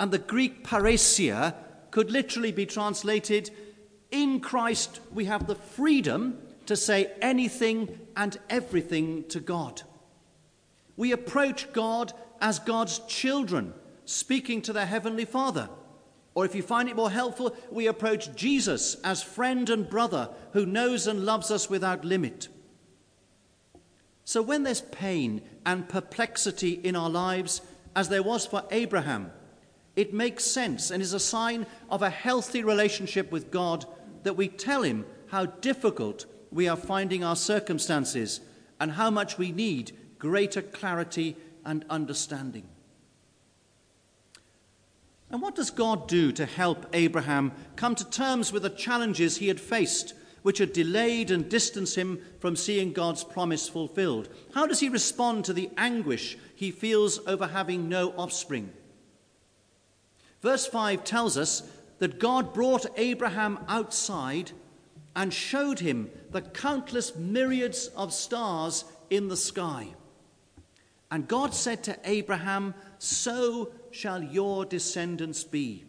And 0.00 0.10
the 0.10 0.18
Greek 0.18 0.64
parrhesia 0.64 1.54
could 1.90 2.10
literally 2.10 2.52
be 2.52 2.64
translated 2.64 3.50
in 4.10 4.40
Christ 4.40 5.00
we 5.12 5.26
have 5.26 5.46
the 5.46 5.54
freedom 5.54 6.38
to 6.66 6.76
say 6.76 7.10
anything 7.22 7.98
and 8.16 8.38
everything 8.50 9.24
to 9.28 9.40
God. 9.40 9.82
We 10.96 11.12
approach 11.12 11.72
God 11.72 12.12
as 12.40 12.58
God's 12.58 12.98
children, 13.00 13.72
speaking 14.04 14.62
to 14.62 14.72
their 14.72 14.86
Heavenly 14.86 15.24
Father. 15.24 15.68
Or 16.34 16.44
if 16.44 16.54
you 16.54 16.62
find 16.62 16.88
it 16.88 16.96
more 16.96 17.10
helpful, 17.10 17.56
we 17.70 17.86
approach 17.86 18.34
Jesus 18.36 18.96
as 19.02 19.22
friend 19.22 19.68
and 19.70 19.88
brother 19.88 20.30
who 20.52 20.66
knows 20.66 21.06
and 21.06 21.24
loves 21.24 21.50
us 21.50 21.70
without 21.70 22.04
limit. 22.04 22.48
So 24.24 24.42
when 24.42 24.62
there's 24.62 24.82
pain 24.82 25.42
and 25.64 25.88
perplexity 25.88 26.72
in 26.72 26.96
our 26.96 27.10
lives, 27.10 27.62
as 27.96 28.08
there 28.08 28.22
was 28.22 28.44
for 28.44 28.62
Abraham, 28.70 29.32
it 29.96 30.14
makes 30.14 30.44
sense 30.44 30.90
and 30.90 31.02
is 31.02 31.14
a 31.14 31.18
sign 31.18 31.66
of 31.90 32.02
a 32.02 32.10
healthy 32.10 32.62
relationship 32.62 33.32
with 33.32 33.50
God 33.50 33.84
that 34.28 34.34
we 34.34 34.46
tell 34.46 34.82
Him 34.82 35.06
how 35.28 35.46
difficult 35.46 36.26
we 36.50 36.68
are 36.68 36.76
finding 36.76 37.24
our 37.24 37.34
circumstances 37.34 38.42
and 38.78 38.92
how 38.92 39.08
much 39.08 39.38
we 39.38 39.52
need 39.52 39.92
greater 40.18 40.60
clarity 40.60 41.34
and 41.64 41.82
understanding. 41.88 42.68
And 45.30 45.40
what 45.40 45.54
does 45.54 45.70
God 45.70 46.08
do 46.08 46.30
to 46.32 46.44
help 46.44 46.84
Abraham 46.92 47.52
come 47.76 47.94
to 47.94 48.10
terms 48.10 48.52
with 48.52 48.64
the 48.64 48.68
challenges 48.68 49.38
he 49.38 49.48
had 49.48 49.58
faced, 49.58 50.12
which 50.42 50.58
had 50.58 50.74
delayed 50.74 51.30
and 51.30 51.48
distanced 51.48 51.96
him 51.96 52.20
from 52.38 52.54
seeing 52.54 52.92
God's 52.92 53.24
promise 53.24 53.66
fulfilled? 53.66 54.28
How 54.52 54.66
does 54.66 54.80
he 54.80 54.90
respond 54.90 55.46
to 55.46 55.54
the 55.54 55.70
anguish 55.78 56.36
he 56.54 56.70
feels 56.70 57.18
over 57.26 57.46
having 57.46 57.88
no 57.88 58.10
offspring? 58.10 58.74
Verse 60.42 60.66
5 60.66 61.02
tells 61.02 61.38
us 61.38 61.62
that 61.98 62.18
God 62.18 62.54
brought 62.54 62.86
Abraham 62.96 63.58
outside 63.68 64.52
and 65.16 65.32
showed 65.32 65.80
him 65.80 66.10
the 66.30 66.42
countless 66.42 67.16
myriads 67.16 67.88
of 67.88 68.12
stars 68.12 68.84
in 69.10 69.28
the 69.28 69.36
sky. 69.36 69.88
And 71.10 71.26
God 71.26 71.54
said 71.54 71.82
to 71.84 71.98
Abraham, 72.04 72.74
So 72.98 73.72
shall 73.90 74.22
your 74.22 74.64
descendants 74.64 75.42
be. 75.44 75.84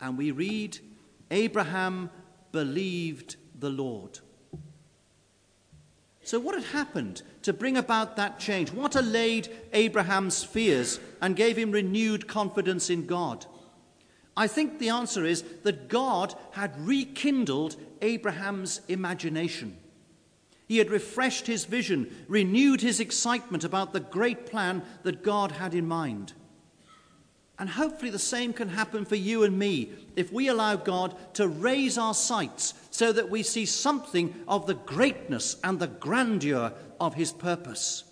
And 0.00 0.18
we 0.18 0.30
read, 0.30 0.78
Abraham 1.30 2.10
believed 2.52 3.36
the 3.58 3.70
Lord. 3.70 4.18
So, 6.24 6.38
what 6.38 6.54
had 6.54 6.72
happened 6.72 7.22
to 7.42 7.52
bring 7.52 7.76
about 7.76 8.16
that 8.16 8.38
change? 8.38 8.70
What 8.72 8.94
allayed 8.94 9.48
Abraham's 9.72 10.44
fears 10.44 11.00
and 11.20 11.34
gave 11.34 11.56
him 11.56 11.72
renewed 11.72 12.28
confidence 12.28 12.90
in 12.90 13.06
God? 13.06 13.46
I 14.36 14.46
think 14.46 14.78
the 14.78 14.88
answer 14.88 15.24
is 15.24 15.42
that 15.62 15.88
God 15.88 16.34
had 16.52 16.86
rekindled 16.86 17.76
Abraham's 18.00 18.80
imagination. 18.88 19.76
He 20.66 20.78
had 20.78 20.90
refreshed 20.90 21.46
his 21.46 21.66
vision, 21.66 22.24
renewed 22.28 22.80
his 22.80 22.98
excitement 22.98 23.62
about 23.62 23.92
the 23.92 24.00
great 24.00 24.46
plan 24.46 24.82
that 25.02 25.22
God 25.22 25.52
had 25.52 25.74
in 25.74 25.86
mind. 25.86 26.32
And 27.58 27.68
hopefully, 27.68 28.10
the 28.10 28.18
same 28.18 28.52
can 28.54 28.70
happen 28.70 29.04
for 29.04 29.14
you 29.14 29.44
and 29.44 29.58
me 29.58 29.90
if 30.16 30.32
we 30.32 30.48
allow 30.48 30.76
God 30.76 31.14
to 31.34 31.46
raise 31.46 31.98
our 31.98 32.14
sights 32.14 32.74
so 32.90 33.12
that 33.12 33.28
we 33.28 33.42
see 33.42 33.66
something 33.66 34.34
of 34.48 34.66
the 34.66 34.74
greatness 34.74 35.56
and 35.62 35.78
the 35.78 35.86
grandeur 35.86 36.72
of 36.98 37.14
his 37.14 37.32
purpose. 37.32 38.04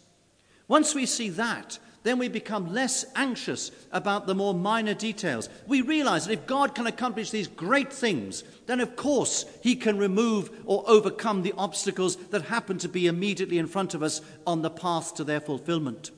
Once 0.68 0.94
we 0.94 1.06
see 1.06 1.30
that, 1.30 1.78
then 2.02 2.18
we 2.18 2.28
become 2.28 2.72
less 2.72 3.04
anxious 3.14 3.70
about 3.92 4.26
the 4.26 4.34
more 4.34 4.54
minor 4.54 4.94
details. 4.94 5.48
We 5.66 5.82
realize 5.82 6.26
that 6.26 6.32
if 6.32 6.46
God 6.46 6.74
can 6.74 6.86
accomplish 6.86 7.30
these 7.30 7.46
great 7.46 7.92
things, 7.92 8.42
then 8.66 8.80
of 8.80 8.96
course 8.96 9.44
He 9.62 9.76
can 9.76 9.98
remove 9.98 10.50
or 10.64 10.82
overcome 10.86 11.42
the 11.42 11.54
obstacles 11.58 12.16
that 12.16 12.42
happen 12.42 12.78
to 12.78 12.88
be 12.88 13.06
immediately 13.06 13.58
in 13.58 13.66
front 13.66 13.92
of 13.92 14.02
us 14.02 14.22
on 14.46 14.62
the 14.62 14.70
path 14.70 15.14
to 15.16 15.24
their 15.24 15.40
fulfillment. 15.40 16.10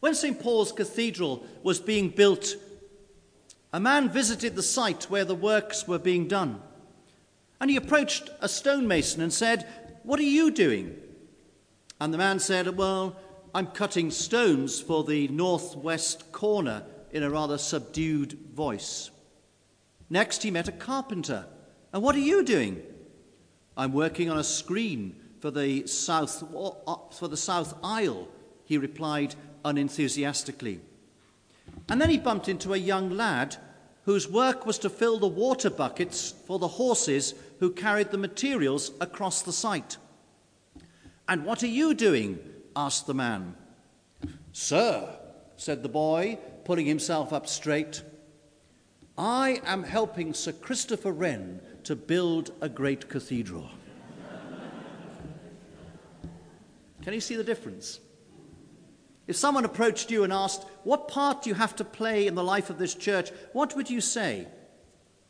When 0.00 0.14
St. 0.14 0.40
Paul's 0.40 0.72
Cathedral 0.72 1.46
was 1.62 1.80
being 1.80 2.10
built, 2.10 2.56
a 3.72 3.80
man 3.80 4.08
visited 4.08 4.56
the 4.56 4.62
site 4.62 5.04
where 5.04 5.24
the 5.24 5.34
works 5.34 5.86
were 5.86 5.98
being 5.98 6.26
done. 6.26 6.60
And 7.60 7.70
he 7.70 7.76
approached 7.76 8.30
a 8.40 8.48
stonemason 8.48 9.22
and 9.22 9.32
said, 9.32 9.66
What 10.02 10.18
are 10.18 10.24
you 10.24 10.50
doing? 10.50 10.96
And 12.00 12.12
the 12.12 12.18
man 12.18 12.38
said, 12.38 12.76
Well, 12.76 13.16
I'm 13.56 13.68
cutting 13.68 14.10
stones 14.10 14.82
for 14.82 15.02
the 15.02 15.28
northwest 15.28 16.30
corner 16.30 16.82
in 17.10 17.22
a 17.22 17.30
rather 17.30 17.56
subdued 17.56 18.34
voice. 18.54 19.10
Next, 20.10 20.42
he 20.42 20.50
met 20.50 20.68
a 20.68 20.72
carpenter. 20.72 21.46
And 21.90 22.02
what 22.02 22.14
are 22.16 22.18
you 22.18 22.42
doing? 22.42 22.82
I'm 23.74 23.94
working 23.94 24.28
on 24.28 24.36
a 24.36 24.44
screen 24.44 25.16
for 25.40 25.50
the 25.50 25.86
south, 25.86 26.42
uh, 26.54 26.96
for 27.10 27.28
the 27.28 27.36
south 27.38 27.72
aisle, 27.82 28.28
he 28.66 28.76
replied 28.76 29.34
unenthusiastically. 29.64 30.82
And 31.88 31.98
then 31.98 32.10
he 32.10 32.18
bumped 32.18 32.50
into 32.50 32.74
a 32.74 32.76
young 32.76 33.08
lad 33.08 33.56
whose 34.04 34.28
work 34.28 34.66
was 34.66 34.78
to 34.80 34.90
fill 34.90 35.18
the 35.18 35.26
water 35.26 35.70
buckets 35.70 36.34
for 36.46 36.58
the 36.58 36.68
horses 36.68 37.32
who 37.60 37.70
carried 37.70 38.10
the 38.10 38.18
materials 38.18 38.90
across 39.00 39.40
the 39.40 39.50
site. 39.50 39.96
And 41.26 41.46
what 41.46 41.62
are 41.62 41.68
you 41.68 41.94
doing? 41.94 42.38
Asked 42.76 43.06
the 43.06 43.14
man. 43.14 43.56
Sir, 44.52 45.18
said 45.56 45.82
the 45.82 45.88
boy, 45.88 46.38
pulling 46.64 46.86
himself 46.86 47.32
up 47.32 47.48
straight, 47.48 48.02
I 49.18 49.62
am 49.64 49.82
helping 49.82 50.34
Sir 50.34 50.52
Christopher 50.52 51.10
Wren 51.10 51.60
to 51.84 51.96
build 51.96 52.52
a 52.60 52.68
great 52.68 53.08
cathedral. 53.08 53.70
Can 57.02 57.14
you 57.14 57.20
see 57.20 57.36
the 57.36 57.44
difference? 57.44 58.00
If 59.26 59.36
someone 59.36 59.64
approached 59.64 60.10
you 60.10 60.24
and 60.24 60.32
asked, 60.32 60.66
What 60.84 61.08
part 61.08 61.42
do 61.42 61.50
you 61.50 61.54
have 61.54 61.74
to 61.76 61.84
play 61.84 62.26
in 62.26 62.34
the 62.34 62.44
life 62.44 62.68
of 62.68 62.78
this 62.78 62.94
church? 62.94 63.30
what 63.52 63.74
would 63.74 63.88
you 63.88 64.00
say? 64.00 64.48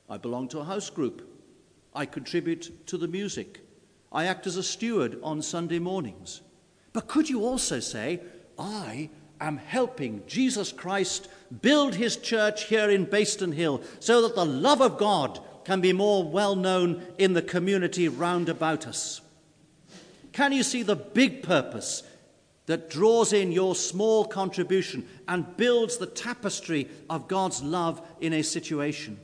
I 0.08 0.16
belong 0.16 0.48
to 0.48 0.60
a 0.60 0.64
house 0.64 0.90
group. 0.90 1.22
I 1.94 2.06
contribute 2.06 2.86
to 2.88 2.98
the 2.98 3.08
music. 3.08 3.60
I 4.12 4.24
act 4.24 4.46
as 4.46 4.56
a 4.56 4.62
steward 4.62 5.18
on 5.22 5.42
Sunday 5.42 5.78
mornings. 5.78 6.40
But 6.96 7.08
could 7.08 7.28
you 7.28 7.44
also 7.44 7.78
say, 7.78 8.22
I 8.58 9.10
am 9.38 9.58
helping 9.58 10.22
Jesus 10.26 10.72
Christ 10.72 11.28
build 11.60 11.94
his 11.94 12.16
church 12.16 12.68
here 12.68 12.88
in 12.88 13.04
Bayston 13.04 13.52
Hill 13.52 13.82
so 14.00 14.22
that 14.22 14.34
the 14.34 14.46
love 14.46 14.80
of 14.80 14.96
God 14.96 15.38
can 15.66 15.82
be 15.82 15.92
more 15.92 16.24
well 16.24 16.56
known 16.56 17.06
in 17.18 17.34
the 17.34 17.42
community 17.42 18.08
round 18.08 18.48
about 18.48 18.86
us? 18.86 19.20
Can 20.32 20.52
you 20.52 20.62
see 20.62 20.82
the 20.82 20.96
big 20.96 21.42
purpose 21.42 22.02
that 22.64 22.88
draws 22.88 23.34
in 23.34 23.52
your 23.52 23.74
small 23.74 24.24
contribution 24.24 25.06
and 25.28 25.54
builds 25.58 25.98
the 25.98 26.06
tapestry 26.06 26.88
of 27.10 27.28
God's 27.28 27.62
love 27.62 28.00
in 28.22 28.32
a 28.32 28.40
situation? 28.40 29.20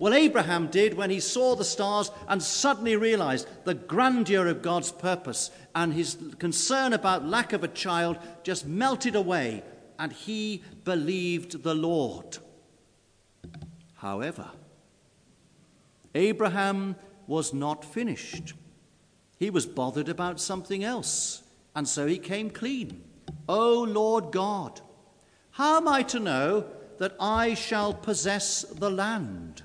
Well, 0.00 0.14
Abraham 0.14 0.68
did 0.68 0.94
when 0.94 1.10
he 1.10 1.20
saw 1.20 1.54
the 1.54 1.62
stars 1.62 2.10
and 2.26 2.42
suddenly 2.42 2.96
realized 2.96 3.46
the 3.64 3.74
grandeur 3.74 4.46
of 4.46 4.62
God's 4.62 4.90
purpose, 4.90 5.50
and 5.74 5.92
his 5.92 6.16
concern 6.38 6.94
about 6.94 7.28
lack 7.28 7.52
of 7.52 7.62
a 7.62 7.68
child 7.68 8.16
just 8.42 8.66
melted 8.66 9.14
away, 9.14 9.62
and 9.98 10.10
he 10.10 10.62
believed 10.84 11.62
the 11.62 11.74
Lord. 11.74 12.38
However, 13.96 14.48
Abraham 16.14 16.96
was 17.26 17.52
not 17.52 17.84
finished. 17.84 18.54
He 19.38 19.50
was 19.50 19.66
bothered 19.66 20.08
about 20.08 20.40
something 20.40 20.82
else, 20.82 21.42
and 21.76 21.86
so 21.86 22.06
he 22.06 22.16
came 22.16 22.48
clean. 22.48 23.04
O 23.46 23.82
Lord 23.82 24.32
God, 24.32 24.80
how 25.50 25.76
am 25.76 25.86
I 25.86 26.02
to 26.04 26.18
know 26.18 26.64
that 26.96 27.16
I 27.20 27.52
shall 27.52 27.92
possess 27.92 28.62
the 28.62 28.90
land? 28.90 29.62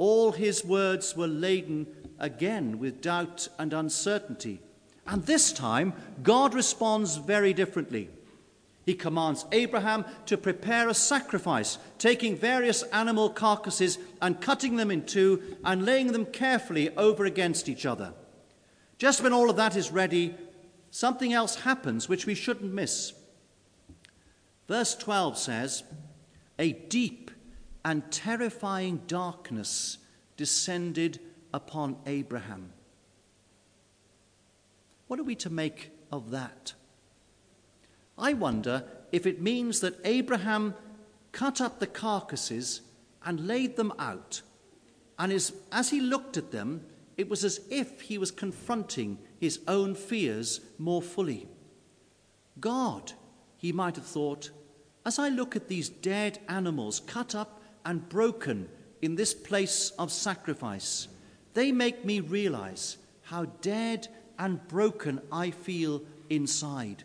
All 0.00 0.32
his 0.32 0.64
words 0.64 1.14
were 1.14 1.26
laden 1.26 1.86
again 2.18 2.78
with 2.78 3.02
doubt 3.02 3.48
and 3.58 3.74
uncertainty. 3.74 4.62
And 5.06 5.26
this 5.26 5.52
time, 5.52 5.92
God 6.22 6.54
responds 6.54 7.18
very 7.18 7.52
differently. 7.52 8.08
He 8.86 8.94
commands 8.94 9.44
Abraham 9.52 10.06
to 10.24 10.38
prepare 10.38 10.88
a 10.88 10.94
sacrifice, 10.94 11.76
taking 11.98 12.34
various 12.34 12.82
animal 12.84 13.28
carcasses 13.28 13.98
and 14.22 14.40
cutting 14.40 14.76
them 14.76 14.90
in 14.90 15.04
two 15.04 15.58
and 15.66 15.84
laying 15.84 16.12
them 16.12 16.24
carefully 16.24 16.88
over 16.96 17.26
against 17.26 17.68
each 17.68 17.84
other. 17.84 18.14
Just 18.96 19.22
when 19.22 19.34
all 19.34 19.50
of 19.50 19.56
that 19.56 19.76
is 19.76 19.92
ready, 19.92 20.34
something 20.90 21.34
else 21.34 21.56
happens 21.56 22.08
which 22.08 22.24
we 22.24 22.34
shouldn't 22.34 22.72
miss. 22.72 23.12
Verse 24.66 24.94
12 24.94 25.36
says, 25.36 25.82
A 26.58 26.72
deep 26.72 27.29
and 27.84 28.10
terrifying 28.10 29.02
darkness 29.06 29.98
descended 30.36 31.20
upon 31.52 31.96
Abraham. 32.06 32.72
What 35.06 35.18
are 35.18 35.24
we 35.24 35.34
to 35.36 35.50
make 35.50 35.90
of 36.12 36.30
that? 36.30 36.74
I 38.16 38.32
wonder 38.34 38.84
if 39.12 39.26
it 39.26 39.40
means 39.40 39.80
that 39.80 39.98
Abraham 40.04 40.74
cut 41.32 41.60
up 41.60 41.78
the 41.78 41.86
carcasses 41.86 42.82
and 43.24 43.46
laid 43.46 43.76
them 43.76 43.92
out, 43.98 44.42
and 45.18 45.32
as, 45.32 45.52
as 45.72 45.90
he 45.90 46.00
looked 46.00 46.36
at 46.36 46.52
them, 46.52 46.84
it 47.16 47.28
was 47.28 47.44
as 47.44 47.60
if 47.70 48.02
he 48.02 48.18
was 48.18 48.30
confronting 48.30 49.18
his 49.38 49.60
own 49.68 49.94
fears 49.94 50.60
more 50.78 51.02
fully. 51.02 51.48
God, 52.58 53.12
he 53.56 53.72
might 53.72 53.96
have 53.96 54.06
thought, 54.06 54.50
as 55.04 55.18
I 55.18 55.28
look 55.28 55.56
at 55.56 55.68
these 55.68 55.88
dead 55.88 56.38
animals 56.48 57.00
cut 57.00 57.34
up 57.34 57.59
and 57.84 58.08
broken 58.08 58.68
in 59.02 59.14
this 59.14 59.34
place 59.34 59.90
of 59.98 60.12
sacrifice, 60.12 61.08
they 61.54 61.72
make 61.72 62.04
me 62.04 62.20
realize 62.20 62.98
how 63.22 63.46
dead 63.60 64.08
and 64.38 64.66
broken 64.68 65.20
I 65.30 65.50
feel 65.50 66.02
inside. 66.28 67.04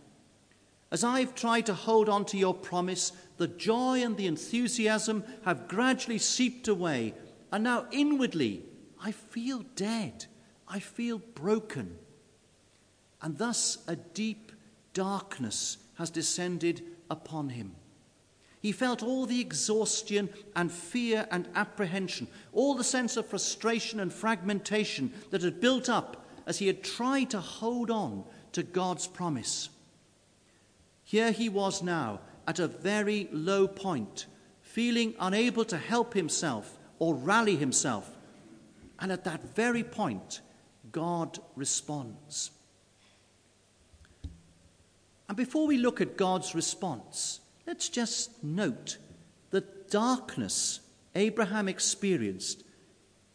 As 0.91 1.03
I've 1.03 1.35
tried 1.35 1.65
to 1.65 1.73
hold 1.73 2.09
on 2.09 2.25
to 2.25 2.37
your 2.37 2.53
promise, 2.53 3.11
the 3.37 3.47
joy 3.47 4.03
and 4.03 4.15
the 4.15 4.27
enthusiasm 4.27 5.23
have 5.43 5.67
gradually 5.67 6.19
seeped 6.19 6.67
away, 6.67 7.13
and 7.51 7.63
now 7.63 7.85
inwardly 7.91 8.63
I 9.01 9.11
feel 9.11 9.65
dead. 9.75 10.25
I 10.67 10.79
feel 10.79 11.19
broken. 11.19 11.97
And 13.21 13.37
thus 13.37 13.79
a 13.87 13.95
deep 13.95 14.51
darkness 14.93 15.77
has 15.97 16.09
descended 16.09 16.81
upon 17.09 17.49
him. 17.49 17.75
He 18.65 18.71
felt 18.71 19.03
all 19.03 19.27
the 19.27 19.41
exhaustion 19.41 20.27
and 20.55 20.71
fear 20.71 21.27
and 21.29 21.47
apprehension, 21.53 22.27
all 22.51 22.73
the 22.73 22.83
sense 22.83 23.15
of 23.15 23.27
frustration 23.27 23.99
and 23.99 24.11
fragmentation 24.11 25.13
that 25.29 25.43
had 25.43 25.61
built 25.61 25.87
up 25.87 26.25
as 26.47 26.57
he 26.57 26.65
had 26.65 26.83
tried 26.83 27.29
to 27.29 27.39
hold 27.39 27.91
on 27.91 28.23
to 28.53 28.63
God's 28.63 29.05
promise. 29.05 29.69
Here 31.03 31.31
he 31.31 31.47
was 31.47 31.83
now 31.83 32.21
at 32.47 32.57
a 32.57 32.67
very 32.67 33.29
low 33.31 33.67
point, 33.67 34.25
feeling 34.63 35.13
unable 35.19 35.65
to 35.65 35.77
help 35.77 36.15
himself 36.15 36.75
or 36.97 37.13
rally 37.13 37.57
himself. 37.57 38.17
And 38.97 39.11
at 39.11 39.25
that 39.25 39.53
very 39.53 39.83
point, 39.83 40.41
God 40.91 41.37
responds. 41.55 42.49
And 45.29 45.37
before 45.37 45.67
we 45.67 45.77
look 45.77 46.01
at 46.01 46.17
God's 46.17 46.55
response, 46.55 47.41
Let's 47.65 47.89
just 47.89 48.43
note 48.43 48.97
that 49.51 49.89
darkness 49.89 50.81
Abraham 51.15 51.67
experienced 51.67 52.63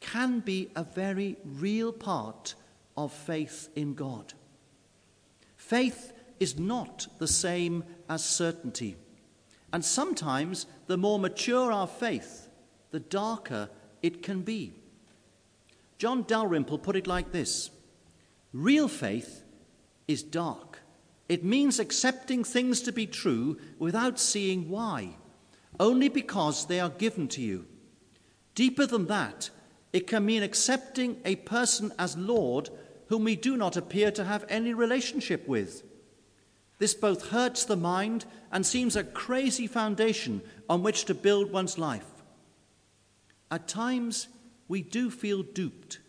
can 0.01 0.41
be 0.41 0.71
a 0.77 0.85
very 0.85 1.37
real 1.45 1.93
part 1.93 2.55
of 2.97 3.13
faith 3.13 3.69
in 3.75 3.95
God. 3.95 4.35
Faith 5.57 6.13
is 6.39 6.59
not 6.59 7.07
the 7.19 7.29
same 7.29 7.85
as 8.09 8.25
certainty. 8.25 8.97
And 9.73 9.85
sometimes 9.85 10.67
the 10.87 10.97
more 10.97 11.19
mature 11.19 11.71
our 11.71 11.87
faith, 11.87 12.49
the 12.91 13.01
darker 13.01 13.69
it 14.03 14.23
can 14.23 14.43
be. 14.43 14.73
John 15.99 16.23
Dalrymple 16.23 16.79
put 16.79 16.97
it 16.97 17.07
like 17.07 17.31
this 17.31 17.71
Real 18.53 18.89
faith 18.89 19.45
is 20.09 20.23
dark. 20.23 20.70
It 21.31 21.45
means 21.45 21.79
accepting 21.79 22.43
things 22.43 22.81
to 22.81 22.91
be 22.91 23.07
true 23.07 23.57
without 23.79 24.19
seeing 24.19 24.69
why, 24.69 25.11
only 25.79 26.09
because 26.09 26.67
they 26.67 26.81
are 26.81 26.91
given 26.91 27.29
to 27.29 27.41
you. 27.41 27.67
Deeper 28.57 28.85
than 28.85 29.07
that, 29.07 29.51
it 29.93 30.09
can 30.09 30.27
mean 30.27 30.43
accepting 30.43 31.19
a 31.25 31.37
person 31.37 31.93
as 32.01 32.17
Lord 32.17 32.71
whom 33.07 33.23
we 33.23 33.37
do 33.37 33.57
not 33.57 33.77
appear 33.77 34.11
to 34.11 34.25
have 34.25 34.45
any 34.49 34.75
relationship 34.75 35.47
with. 35.47 35.85
This 36.79 36.95
both 36.95 37.29
hurts 37.29 37.65
the 37.65 37.77
mind 37.77 38.25
and 38.51 38.67
seems 38.67 38.97
a 38.97 39.05
crazy 39.05 39.69
foundation 39.69 40.43
on 40.69 40.83
which 40.83 41.05
to 41.05 41.15
build 41.15 41.53
one's 41.53 41.79
life. 41.79 42.11
At 43.53 43.69
times, 43.69 44.27
we 44.67 44.83
do 44.83 45.13
feel 45.13 45.45
duped. 45.45 46.01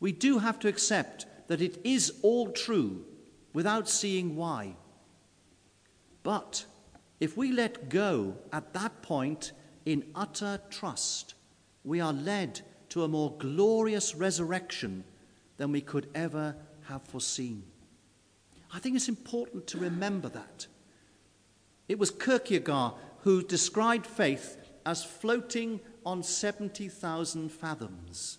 We 0.00 0.10
do 0.10 0.38
have 0.40 0.58
to 0.58 0.68
accept 0.68 1.26
that 1.46 1.62
it 1.62 1.80
is 1.84 2.14
all 2.22 2.50
true 2.50 3.04
without 3.54 3.88
seeing 3.88 4.36
why. 4.36 4.76
But 6.22 6.66
if 7.20 7.38
we 7.38 7.52
let 7.52 7.88
go 7.88 8.36
at 8.52 8.74
that 8.74 9.00
point 9.00 9.52
in 9.86 10.04
utter 10.14 10.60
trust, 10.68 11.34
we 11.84 12.00
are 12.00 12.12
led 12.12 12.60
to 12.90 13.04
a 13.04 13.08
more 13.08 13.32
glorious 13.38 14.14
resurrection 14.14 15.04
than 15.56 15.72
we 15.72 15.80
could 15.80 16.08
ever 16.14 16.54
have 16.88 17.02
foreseen. 17.04 17.62
I 18.72 18.80
think 18.80 18.96
it's 18.96 19.08
important 19.08 19.66
to 19.68 19.78
remember 19.78 20.28
that. 20.28 20.66
It 21.88 21.98
was 21.98 22.10
Kierkegaard 22.10 22.94
who 23.20 23.42
described 23.42 24.06
faith 24.06 24.56
as 24.84 25.04
floating 25.04 25.80
on 26.04 26.22
70,000 26.22 27.50
fathoms, 27.50 28.38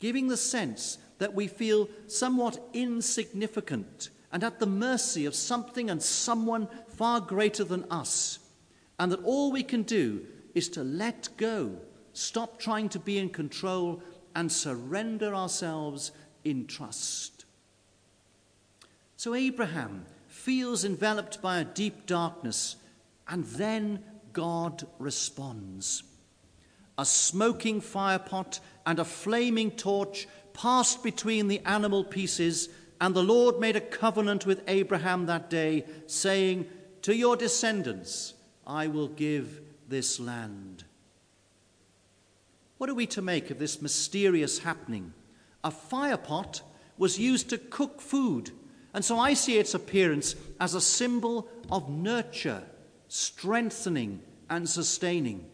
giving 0.00 0.28
the 0.28 0.36
sense 0.36 0.98
that 1.18 1.34
we 1.34 1.46
feel 1.46 1.88
somewhat 2.06 2.58
insignificant 2.72 4.10
and 4.34 4.42
at 4.42 4.58
the 4.58 4.66
mercy 4.66 5.26
of 5.26 5.34
something 5.34 5.88
and 5.88 6.02
someone 6.02 6.66
far 6.88 7.20
greater 7.20 7.62
than 7.62 7.84
us, 7.88 8.40
and 8.98 9.12
that 9.12 9.22
all 9.22 9.52
we 9.52 9.62
can 9.62 9.84
do 9.84 10.26
is 10.54 10.68
to 10.68 10.82
let 10.82 11.28
go, 11.36 11.70
stop 12.12 12.58
trying 12.58 12.88
to 12.88 12.98
be 12.98 13.16
in 13.16 13.30
control, 13.30 14.02
and 14.34 14.50
surrender 14.50 15.36
ourselves 15.36 16.10
in 16.42 16.66
trust. 16.66 17.44
So 19.16 19.36
Abraham 19.36 20.04
feels 20.26 20.84
enveloped 20.84 21.40
by 21.40 21.60
a 21.60 21.64
deep 21.64 22.04
darkness, 22.04 22.74
and 23.28 23.44
then 23.44 24.02
God 24.32 24.84
responds. 24.98 26.02
A 26.98 27.04
smoking 27.04 27.80
firepot 27.80 28.58
and 28.84 28.98
a 28.98 29.04
flaming 29.04 29.70
torch 29.70 30.26
passed 30.52 31.04
between 31.04 31.46
the 31.46 31.60
animal 31.60 32.02
pieces, 32.02 32.68
and 33.00 33.14
the 33.14 33.22
Lord 33.22 33.58
made 33.58 33.76
a 33.76 33.80
covenant 33.80 34.46
with 34.46 34.62
Abraham 34.68 35.26
that 35.26 35.50
day, 35.50 35.84
saying, 36.06 36.66
To 37.02 37.14
your 37.14 37.36
descendants 37.36 38.34
I 38.66 38.86
will 38.86 39.08
give 39.08 39.60
this 39.88 40.18
land. 40.20 40.84
What 42.78 42.90
are 42.90 42.94
we 42.94 43.06
to 43.08 43.22
make 43.22 43.50
of 43.50 43.58
this 43.58 43.80
mysterious 43.80 44.60
happening? 44.60 45.12
A 45.62 45.70
firepot 45.70 46.60
was 46.98 47.18
used 47.18 47.50
to 47.50 47.58
cook 47.58 48.00
food, 48.00 48.50
and 48.92 49.04
so 49.04 49.18
I 49.18 49.34
see 49.34 49.58
its 49.58 49.74
appearance 49.74 50.34
as 50.60 50.74
a 50.74 50.80
symbol 50.80 51.48
of 51.70 51.88
nurture, 51.88 52.62
strengthening, 53.08 54.20
and 54.50 54.68
sustaining. 54.68 55.46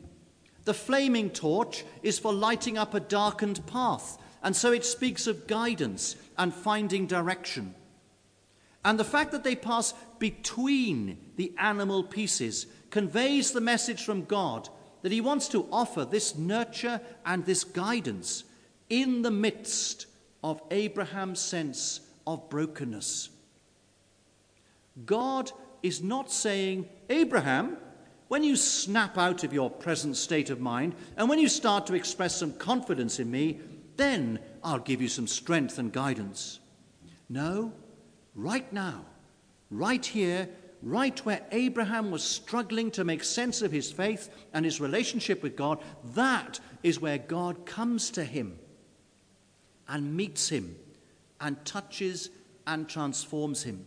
The 0.64 0.74
flaming 0.74 1.30
torch 1.30 1.84
is 2.02 2.18
for 2.18 2.32
lighting 2.32 2.76
up 2.76 2.94
a 2.94 3.00
darkened 3.00 3.64
path, 3.66 4.18
and 4.42 4.54
so 4.54 4.72
it 4.72 4.84
speaks 4.84 5.26
of 5.26 5.46
guidance 5.46 6.16
and 6.40 6.54
finding 6.54 7.06
direction. 7.06 7.74
And 8.82 8.98
the 8.98 9.04
fact 9.04 9.30
that 9.32 9.44
they 9.44 9.54
pass 9.54 9.92
between 10.18 11.18
the 11.36 11.52
animal 11.58 12.02
pieces 12.02 12.66
conveys 12.88 13.52
the 13.52 13.60
message 13.60 14.02
from 14.04 14.24
God 14.24 14.70
that 15.02 15.12
He 15.12 15.20
wants 15.20 15.48
to 15.48 15.68
offer 15.70 16.06
this 16.06 16.36
nurture 16.36 17.02
and 17.26 17.44
this 17.44 17.62
guidance 17.62 18.44
in 18.88 19.20
the 19.20 19.30
midst 19.30 20.06
of 20.42 20.62
Abraham's 20.70 21.40
sense 21.40 22.00
of 22.26 22.48
brokenness. 22.48 23.28
God 25.04 25.52
is 25.82 26.02
not 26.02 26.32
saying, 26.32 26.88
Abraham, 27.10 27.76
when 28.28 28.42
you 28.42 28.56
snap 28.56 29.18
out 29.18 29.44
of 29.44 29.52
your 29.52 29.68
present 29.68 30.16
state 30.16 30.48
of 30.48 30.58
mind 30.58 30.94
and 31.18 31.28
when 31.28 31.38
you 31.38 31.50
start 31.50 31.86
to 31.88 31.94
express 31.94 32.34
some 32.34 32.54
confidence 32.54 33.20
in 33.20 33.30
me, 33.30 33.60
then 33.96 34.38
I'll 34.62 34.78
give 34.78 35.00
you 35.00 35.08
some 35.08 35.26
strength 35.26 35.78
and 35.78 35.92
guidance. 35.92 36.60
No, 37.28 37.72
right 38.34 38.70
now, 38.72 39.04
right 39.70 40.04
here, 40.04 40.48
right 40.82 41.18
where 41.24 41.42
Abraham 41.52 42.10
was 42.10 42.22
struggling 42.22 42.90
to 42.92 43.04
make 43.04 43.24
sense 43.24 43.62
of 43.62 43.72
his 43.72 43.92
faith 43.92 44.30
and 44.52 44.64
his 44.64 44.80
relationship 44.80 45.42
with 45.42 45.56
God, 45.56 45.78
that 46.14 46.60
is 46.82 47.00
where 47.00 47.18
God 47.18 47.66
comes 47.66 48.10
to 48.12 48.24
him 48.24 48.58
and 49.88 50.16
meets 50.16 50.48
him 50.48 50.76
and 51.40 51.62
touches 51.64 52.30
and 52.66 52.88
transforms 52.88 53.62
him. 53.62 53.86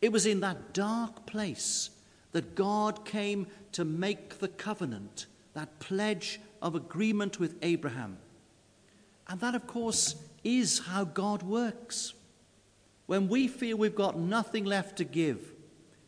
It 0.00 0.12
was 0.12 0.26
in 0.26 0.40
that 0.40 0.72
dark 0.72 1.26
place 1.26 1.90
that 2.32 2.54
God 2.54 3.04
came 3.04 3.46
to 3.72 3.84
make 3.84 4.38
the 4.38 4.48
covenant, 4.48 5.26
that 5.54 5.78
pledge 5.80 6.40
of 6.62 6.74
agreement 6.74 7.40
with 7.40 7.56
Abraham. 7.62 8.18
And 9.30 9.40
that, 9.40 9.54
of 9.54 9.66
course, 9.66 10.16
is 10.44 10.80
how 10.80 11.04
God 11.04 11.42
works. 11.42 12.12
When 13.06 13.28
we 13.28 13.48
feel 13.48 13.78
we've 13.78 13.94
got 13.94 14.18
nothing 14.18 14.64
left 14.64 14.98
to 14.98 15.04
give, 15.04 15.52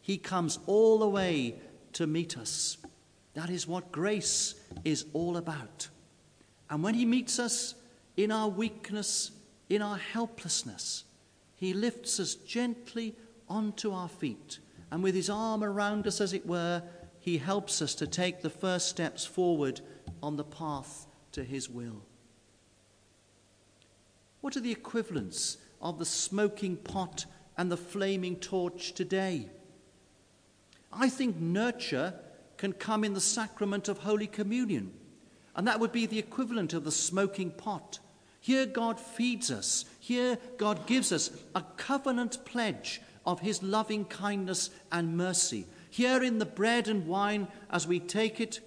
He 0.03 0.19
comes 0.19 0.59
all 0.67 0.99
the 0.99 1.09
way 1.09 1.55
to 1.95 2.07
meet 2.07 2.37
us. 2.37 2.77
That 3.33 3.49
is 3.49 3.67
what 3.67 3.93
grace 3.93 4.55
is 4.85 5.07
all 5.15 5.39
about. 5.39 5.89
And 6.69 6.83
when 6.83 6.95
He 6.95 7.07
meets 7.07 7.39
us 7.39 7.75
in 8.19 8.31
our 8.31 8.49
weakness, 8.49 9.31
in 9.71 9.81
our 9.81 9.97
helplessness, 9.97 11.05
He 11.55 11.73
lifts 11.73 12.21
us 12.21 12.35
gently 12.35 13.15
onto 13.49 13.93
our 13.93 14.09
feet 14.09 14.59
and 14.93 15.03
with 15.03 15.15
his 15.15 15.31
arm 15.31 15.65
around 15.65 16.07
us, 16.07 16.21
as 16.21 16.35
it 16.35 16.47
were, 16.47 16.83
he 17.19 17.39
helps 17.39 17.81
us 17.81 17.95
to 17.95 18.07
take 18.07 18.43
the 18.43 18.51
first 18.51 18.89
steps 18.89 19.25
forward 19.25 19.81
on 20.23 20.37
the 20.37 20.45
path 20.45 21.07
to 21.33 21.43
his 21.43 21.71
will. 21.71 22.03
What 24.43 24.57
are 24.57 24.61
the 24.61 24.73
equivalents 24.73 25.57
of 25.81 25.99
the 25.99 26.05
smoking 26.05 26.77
pot 26.77 27.25
and 27.57 27.71
the 27.71 27.77
flaming 27.77 28.37
torch 28.37 28.93
today? 28.93 29.49
I 30.93 31.09
think 31.09 31.37
nurture 31.37 32.15
can 32.57 32.73
come 32.73 33.05
in 33.05 33.15
the 33.15 33.21
sacrament 33.21 33.89
of 33.89 33.99
Holy 33.99 34.27
Communion, 34.27 34.93
and 35.55 35.67
that 35.67 35.79
would 35.81 35.93
be 35.93 36.07
the 36.07 36.19
equivalent 36.19 36.75
of 36.75 36.85
the 36.85 36.91
smoking 36.91 37.53
pot. 37.53 38.01
Here, 38.41 38.67
God 38.67 38.99
feeds 38.99 39.51
us. 39.53 39.85
Here, 40.01 40.37
God 40.59 40.87
gives 40.87 41.13
us 41.13 41.31
a 41.55 41.63
covenant 41.77 42.45
pledge 42.45 43.01
of 43.25 43.41
his 43.41 43.63
loving 43.63 44.05
kindness 44.05 44.71
and 44.91 45.17
mercy. 45.17 45.67
Here 45.89 46.21
in 46.21 46.41
the 46.41 46.47
bread 46.47 46.89
and 46.89 47.07
wine, 47.07 47.47
as 47.71 47.87
we 47.87 48.01
take 48.01 48.41
it, 48.41 48.59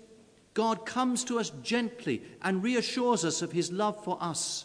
God 0.54 0.86
comes 0.86 1.26
to 1.26 1.38
us 1.38 1.50
gently 1.62 2.22
and 2.42 2.64
reassures 2.64 3.26
us 3.26 3.42
of 3.42 3.52
his 3.52 3.74
love 3.74 4.02
for 4.06 4.18
us. 4.22 4.64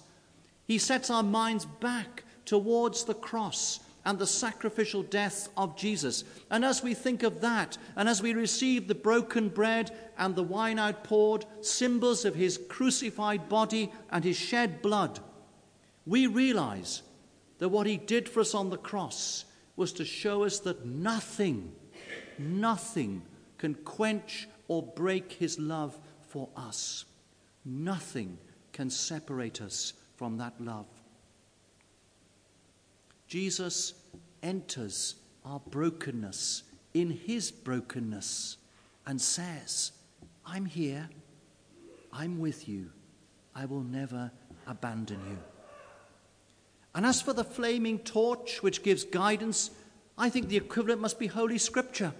He 0.70 0.78
sets 0.78 1.10
our 1.10 1.24
minds 1.24 1.64
back 1.64 2.22
towards 2.44 3.02
the 3.02 3.14
cross 3.14 3.80
and 4.04 4.16
the 4.16 4.26
sacrificial 4.28 5.02
death 5.02 5.48
of 5.56 5.76
Jesus. 5.76 6.22
And 6.48 6.64
as 6.64 6.80
we 6.80 6.94
think 6.94 7.24
of 7.24 7.40
that, 7.40 7.76
and 7.96 8.08
as 8.08 8.22
we 8.22 8.34
receive 8.34 8.86
the 8.86 8.94
broken 8.94 9.48
bread 9.48 9.90
and 10.16 10.36
the 10.36 10.44
wine 10.44 10.78
outpoured, 10.78 11.44
symbols 11.60 12.24
of 12.24 12.36
his 12.36 12.56
crucified 12.68 13.48
body 13.48 13.90
and 14.12 14.22
his 14.22 14.36
shed 14.36 14.80
blood, 14.80 15.18
we 16.06 16.28
realize 16.28 17.02
that 17.58 17.70
what 17.70 17.88
he 17.88 17.96
did 17.96 18.28
for 18.28 18.38
us 18.38 18.54
on 18.54 18.70
the 18.70 18.78
cross 18.78 19.46
was 19.74 19.92
to 19.94 20.04
show 20.04 20.44
us 20.44 20.60
that 20.60 20.86
nothing, 20.86 21.72
nothing 22.38 23.22
can 23.58 23.74
quench 23.74 24.48
or 24.68 24.84
break 24.84 25.32
his 25.32 25.58
love 25.58 25.98
for 26.28 26.48
us. 26.56 27.06
Nothing 27.64 28.38
can 28.72 28.88
separate 28.88 29.60
us 29.60 29.94
from 30.20 30.36
that 30.36 30.52
love. 30.60 30.84
Jesus 33.26 33.94
enters 34.42 35.14
our 35.46 35.60
brokenness 35.70 36.64
in 36.92 37.10
his 37.10 37.50
brokenness 37.50 38.58
and 39.06 39.18
says, 39.18 39.92
I'm 40.44 40.66
here, 40.66 41.08
I'm 42.12 42.38
with 42.38 42.68
you, 42.68 42.90
I 43.54 43.64
will 43.64 43.80
never 43.80 44.30
abandon 44.66 45.20
you. 45.26 45.38
And 46.94 47.06
as 47.06 47.22
for 47.22 47.32
the 47.32 47.42
flaming 47.42 47.98
torch 48.00 48.62
which 48.62 48.82
gives 48.82 49.04
guidance, 49.04 49.70
I 50.18 50.28
think 50.28 50.50
the 50.50 50.58
equivalent 50.58 51.00
must 51.00 51.18
be 51.18 51.28
Holy 51.28 51.56
Scripture. 51.56 52.12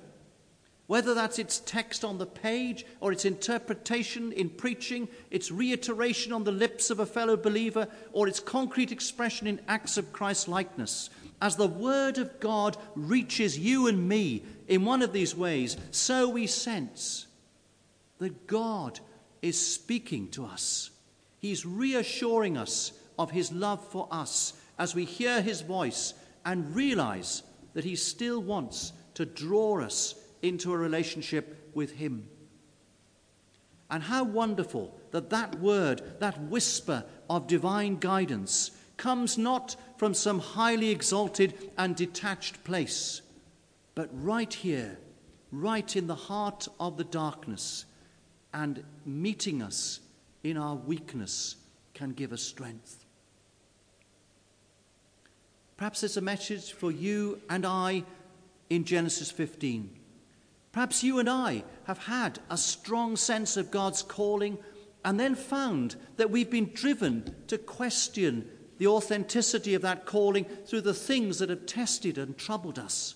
Whether 0.90 1.14
that's 1.14 1.38
its 1.38 1.60
text 1.60 2.04
on 2.04 2.18
the 2.18 2.26
page 2.26 2.84
or 2.98 3.12
its 3.12 3.24
interpretation 3.24 4.32
in 4.32 4.50
preaching, 4.50 5.06
its 5.30 5.52
reiteration 5.52 6.32
on 6.32 6.42
the 6.42 6.50
lips 6.50 6.90
of 6.90 6.98
a 6.98 7.06
fellow 7.06 7.36
believer, 7.36 7.86
or 8.12 8.26
its 8.26 8.40
concrete 8.40 8.90
expression 8.90 9.46
in 9.46 9.60
acts 9.68 9.98
of 9.98 10.12
Christ 10.12 10.48
likeness. 10.48 11.08
As 11.40 11.54
the 11.54 11.68
Word 11.68 12.18
of 12.18 12.40
God 12.40 12.76
reaches 12.96 13.56
you 13.56 13.86
and 13.86 14.08
me 14.08 14.42
in 14.66 14.84
one 14.84 15.00
of 15.00 15.12
these 15.12 15.32
ways, 15.32 15.76
so 15.92 16.28
we 16.28 16.48
sense 16.48 17.28
that 18.18 18.48
God 18.48 18.98
is 19.42 19.64
speaking 19.64 20.26
to 20.30 20.44
us. 20.44 20.90
He's 21.38 21.64
reassuring 21.64 22.56
us 22.56 22.90
of 23.16 23.30
His 23.30 23.52
love 23.52 23.86
for 23.92 24.08
us 24.10 24.54
as 24.76 24.96
we 24.96 25.04
hear 25.04 25.40
his 25.40 25.60
voice 25.60 26.14
and 26.44 26.74
realize 26.74 27.44
that 27.74 27.84
he 27.84 27.94
still 27.94 28.42
wants 28.42 28.92
to 29.14 29.24
draw 29.24 29.80
us 29.80 30.16
into 30.42 30.72
a 30.72 30.78
relationship 30.78 31.70
with 31.74 31.92
Him. 31.92 32.28
And 33.90 34.02
how 34.04 34.24
wonderful 34.24 34.96
that 35.10 35.30
that 35.30 35.58
word, 35.58 36.02
that 36.20 36.40
whisper 36.42 37.04
of 37.28 37.46
divine 37.46 37.96
guidance, 37.96 38.70
comes 38.96 39.36
not 39.36 39.76
from 39.96 40.14
some 40.14 40.38
highly 40.38 40.90
exalted 40.90 41.54
and 41.76 41.96
detached 41.96 42.62
place, 42.64 43.22
but 43.94 44.08
right 44.12 44.52
here, 44.52 44.98
right 45.50 45.96
in 45.96 46.06
the 46.06 46.14
heart 46.14 46.68
of 46.78 46.96
the 46.96 47.04
darkness, 47.04 47.86
and 48.52 48.84
meeting 49.04 49.62
us 49.62 50.00
in 50.44 50.56
our 50.56 50.74
weakness 50.74 51.56
can 51.94 52.12
give 52.12 52.32
us 52.32 52.42
strength. 52.42 53.04
Perhaps 55.76 56.02
it's 56.02 56.16
a 56.16 56.20
message 56.20 56.72
for 56.72 56.90
you 56.90 57.40
and 57.48 57.64
I 57.64 58.04
in 58.68 58.84
Genesis 58.84 59.30
15. 59.30 59.99
Perhaps 60.72 61.02
you 61.02 61.18
and 61.18 61.28
I 61.28 61.64
have 61.84 61.98
had 61.98 62.38
a 62.48 62.56
strong 62.56 63.16
sense 63.16 63.56
of 63.56 63.70
God's 63.70 64.02
calling 64.02 64.58
and 65.04 65.18
then 65.18 65.34
found 65.34 65.96
that 66.16 66.30
we've 66.30 66.50
been 66.50 66.70
driven 66.72 67.34
to 67.48 67.58
question 67.58 68.48
the 68.78 68.86
authenticity 68.86 69.74
of 69.74 69.82
that 69.82 70.06
calling 70.06 70.44
through 70.44 70.82
the 70.82 70.94
things 70.94 71.38
that 71.38 71.50
have 71.50 71.66
tested 71.66 72.18
and 72.18 72.36
troubled 72.38 72.78
us. 72.78 73.14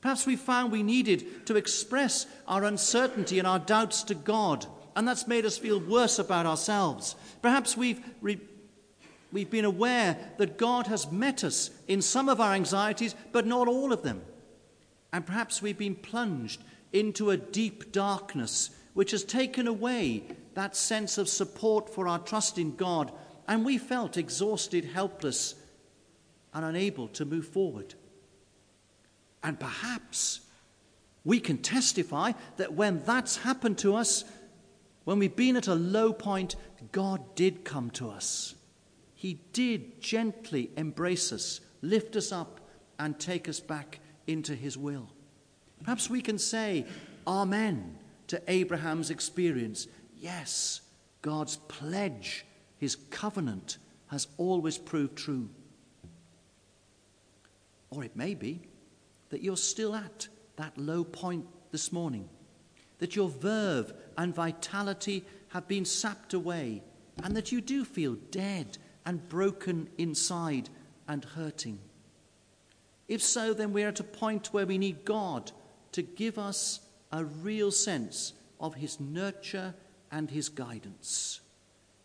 Perhaps 0.00 0.26
we 0.26 0.36
found 0.36 0.70
we 0.70 0.82
needed 0.82 1.46
to 1.46 1.56
express 1.56 2.26
our 2.46 2.64
uncertainty 2.64 3.38
and 3.38 3.48
our 3.48 3.58
doubts 3.58 4.04
to 4.04 4.14
God, 4.14 4.66
and 4.94 5.08
that's 5.08 5.26
made 5.26 5.44
us 5.44 5.58
feel 5.58 5.80
worse 5.80 6.18
about 6.18 6.46
ourselves. 6.46 7.16
Perhaps 7.42 7.76
we've, 7.76 8.00
re- 8.20 8.40
we've 9.32 9.50
been 9.50 9.64
aware 9.64 10.16
that 10.38 10.58
God 10.58 10.86
has 10.86 11.10
met 11.10 11.42
us 11.42 11.70
in 11.88 12.00
some 12.00 12.28
of 12.28 12.40
our 12.40 12.54
anxieties, 12.54 13.14
but 13.32 13.46
not 13.46 13.68
all 13.68 13.92
of 13.92 14.02
them. 14.02 14.22
And 15.12 15.26
perhaps 15.26 15.60
we've 15.60 15.78
been 15.78 15.96
plunged 15.96 16.62
into 16.92 17.30
a 17.30 17.36
deep 17.36 17.92
darkness 17.92 18.70
which 18.94 19.10
has 19.10 19.24
taken 19.24 19.66
away 19.66 20.22
that 20.54 20.74
sense 20.74 21.18
of 21.18 21.28
support 21.28 21.92
for 21.92 22.08
our 22.08 22.18
trust 22.18 22.56
in 22.56 22.74
God, 22.76 23.12
and 23.46 23.64
we 23.64 23.76
felt 23.76 24.16
exhausted, 24.16 24.84
helpless, 24.86 25.54
and 26.54 26.64
unable 26.64 27.08
to 27.08 27.26
move 27.26 27.46
forward. 27.46 27.94
And 29.42 29.60
perhaps 29.60 30.40
we 31.24 31.40
can 31.40 31.58
testify 31.58 32.32
that 32.56 32.72
when 32.72 33.02
that's 33.04 33.36
happened 33.36 33.78
to 33.78 33.94
us, 33.94 34.24
when 35.04 35.18
we've 35.18 35.36
been 35.36 35.56
at 35.56 35.68
a 35.68 35.74
low 35.74 36.12
point, 36.12 36.56
God 36.92 37.34
did 37.34 37.64
come 37.64 37.90
to 37.90 38.08
us. 38.08 38.54
He 39.14 39.40
did 39.52 40.00
gently 40.00 40.70
embrace 40.76 41.32
us, 41.32 41.60
lift 41.82 42.16
us 42.16 42.32
up, 42.32 42.60
and 42.98 43.18
take 43.18 43.48
us 43.48 43.60
back 43.60 44.00
into 44.26 44.54
His 44.54 44.78
will. 44.78 45.10
Perhaps 45.82 46.10
we 46.10 46.20
can 46.20 46.38
say, 46.38 46.86
Amen, 47.26 47.98
to 48.28 48.40
Abraham's 48.48 49.10
experience. 49.10 49.86
Yes, 50.16 50.80
God's 51.22 51.56
pledge, 51.68 52.44
His 52.78 52.96
covenant, 53.10 53.78
has 54.08 54.28
always 54.36 54.78
proved 54.78 55.16
true. 55.16 55.48
Or 57.90 58.04
it 58.04 58.16
may 58.16 58.34
be 58.34 58.60
that 59.30 59.42
you're 59.42 59.56
still 59.56 59.94
at 59.94 60.28
that 60.56 60.76
low 60.78 61.04
point 61.04 61.46
this 61.72 61.92
morning, 61.92 62.28
that 62.98 63.16
your 63.16 63.28
verve 63.28 63.92
and 64.16 64.34
vitality 64.34 65.24
have 65.48 65.68
been 65.68 65.84
sapped 65.84 66.34
away, 66.34 66.82
and 67.22 67.36
that 67.36 67.52
you 67.52 67.60
do 67.60 67.84
feel 67.84 68.14
dead 68.30 68.78
and 69.04 69.28
broken 69.28 69.88
inside 69.98 70.68
and 71.08 71.24
hurting. 71.24 71.78
If 73.08 73.22
so, 73.22 73.54
then 73.54 73.72
we're 73.72 73.88
at 73.88 74.00
a 74.00 74.04
point 74.04 74.48
where 74.48 74.66
we 74.66 74.78
need 74.78 75.04
God 75.04 75.52
to 75.96 76.02
give 76.02 76.38
us 76.38 76.80
a 77.10 77.24
real 77.24 77.70
sense 77.70 78.34
of 78.60 78.74
His 78.74 79.00
nurture 79.00 79.74
and 80.12 80.30
His 80.30 80.50
guidance. 80.50 81.40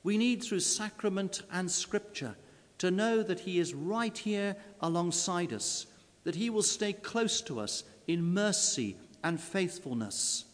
We 0.02 0.18
need, 0.18 0.42
through 0.42 0.62
sacrament 0.62 1.42
and 1.52 1.70
scripture, 1.70 2.38
to 2.78 2.90
know 2.90 3.22
that 3.22 3.42
He 3.42 3.60
is 3.60 3.74
right 3.74 4.18
here 4.18 4.56
alongside 4.80 5.52
us, 5.52 5.88
that 6.24 6.36
He 6.36 6.50
will 6.50 6.64
stay 6.64 6.94
close 6.94 7.42
to 7.42 7.60
us 7.60 7.84
in 8.08 8.34
mercy 8.34 8.96
and 9.26 9.42
faithfulness. 9.42 10.46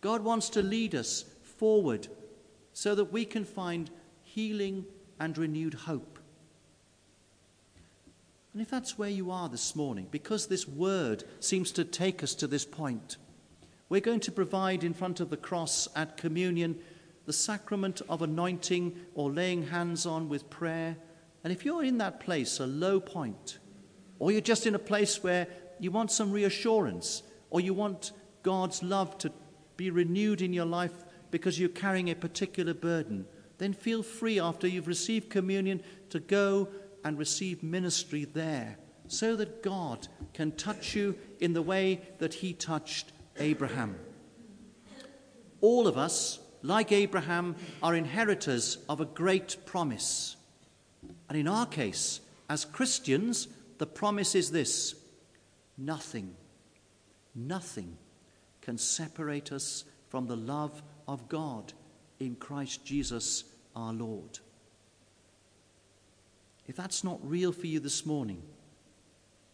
God 0.00 0.22
wants 0.22 0.48
to 0.50 0.62
lead 0.62 0.94
us 0.94 1.24
forward 1.42 2.06
so 2.72 2.94
that 2.94 3.12
we 3.12 3.24
can 3.24 3.44
find 3.44 3.90
healing 4.22 4.84
and 5.18 5.36
renewed 5.36 5.74
hope. 5.74 6.19
And 8.52 8.60
if 8.60 8.70
that's 8.70 8.98
where 8.98 9.08
you 9.08 9.30
are 9.30 9.48
this 9.48 9.76
morning, 9.76 10.08
because 10.10 10.46
this 10.46 10.66
word 10.66 11.24
seems 11.38 11.70
to 11.72 11.84
take 11.84 12.22
us 12.22 12.34
to 12.36 12.46
this 12.46 12.64
point, 12.64 13.16
we're 13.88 14.00
going 14.00 14.20
to 14.20 14.32
provide 14.32 14.82
in 14.82 14.94
front 14.94 15.20
of 15.20 15.30
the 15.30 15.36
cross 15.36 15.88
at 15.94 16.16
communion 16.16 16.78
the 17.26 17.32
sacrament 17.32 18.02
of 18.08 18.22
anointing 18.22 18.98
or 19.14 19.30
laying 19.30 19.68
hands 19.68 20.04
on 20.04 20.28
with 20.28 20.50
prayer. 20.50 20.96
And 21.44 21.52
if 21.52 21.64
you're 21.64 21.84
in 21.84 21.98
that 21.98 22.18
place, 22.18 22.58
a 22.58 22.66
low 22.66 22.98
point, 22.98 23.58
or 24.18 24.32
you're 24.32 24.40
just 24.40 24.66
in 24.66 24.74
a 24.74 24.80
place 24.80 25.22
where 25.22 25.46
you 25.78 25.90
want 25.90 26.10
some 26.10 26.32
reassurance, 26.32 27.22
or 27.50 27.60
you 27.60 27.72
want 27.72 28.12
God's 28.42 28.82
love 28.82 29.16
to 29.18 29.32
be 29.76 29.90
renewed 29.90 30.42
in 30.42 30.52
your 30.52 30.66
life 30.66 31.04
because 31.30 31.58
you're 31.58 31.68
carrying 31.68 32.10
a 32.10 32.14
particular 32.16 32.74
burden, 32.74 33.26
then 33.58 33.72
feel 33.72 34.02
free 34.02 34.40
after 34.40 34.66
you've 34.66 34.88
received 34.88 35.30
communion 35.30 35.82
to 36.10 36.18
go 36.18 36.68
and 37.04 37.18
receive 37.18 37.62
ministry 37.62 38.24
there 38.24 38.76
so 39.08 39.34
that 39.36 39.62
God 39.62 40.06
can 40.34 40.52
touch 40.52 40.94
you 40.94 41.16
in 41.40 41.52
the 41.52 41.62
way 41.62 42.00
that 42.18 42.34
he 42.34 42.52
touched 42.52 43.12
Abraham. 43.38 43.96
All 45.60 45.86
of 45.86 45.98
us, 45.98 46.38
like 46.62 46.92
Abraham, 46.92 47.56
are 47.82 47.94
inheritors 47.94 48.78
of 48.88 49.00
a 49.00 49.06
great 49.06 49.56
promise. 49.66 50.36
And 51.28 51.36
in 51.36 51.48
our 51.48 51.66
case, 51.66 52.20
as 52.48 52.64
Christians, 52.64 53.48
the 53.78 53.86
promise 53.86 54.34
is 54.34 54.50
this 54.50 54.94
nothing, 55.76 56.34
nothing 57.34 57.96
can 58.60 58.78
separate 58.78 59.52
us 59.52 59.84
from 60.08 60.26
the 60.26 60.36
love 60.36 60.82
of 61.08 61.28
God 61.28 61.72
in 62.18 62.36
Christ 62.36 62.84
Jesus 62.84 63.44
our 63.74 63.92
Lord. 63.92 64.38
If 66.70 66.76
that's 66.76 67.02
not 67.02 67.18
real 67.28 67.50
for 67.50 67.66
you 67.66 67.80
this 67.80 68.06
morning, 68.06 68.44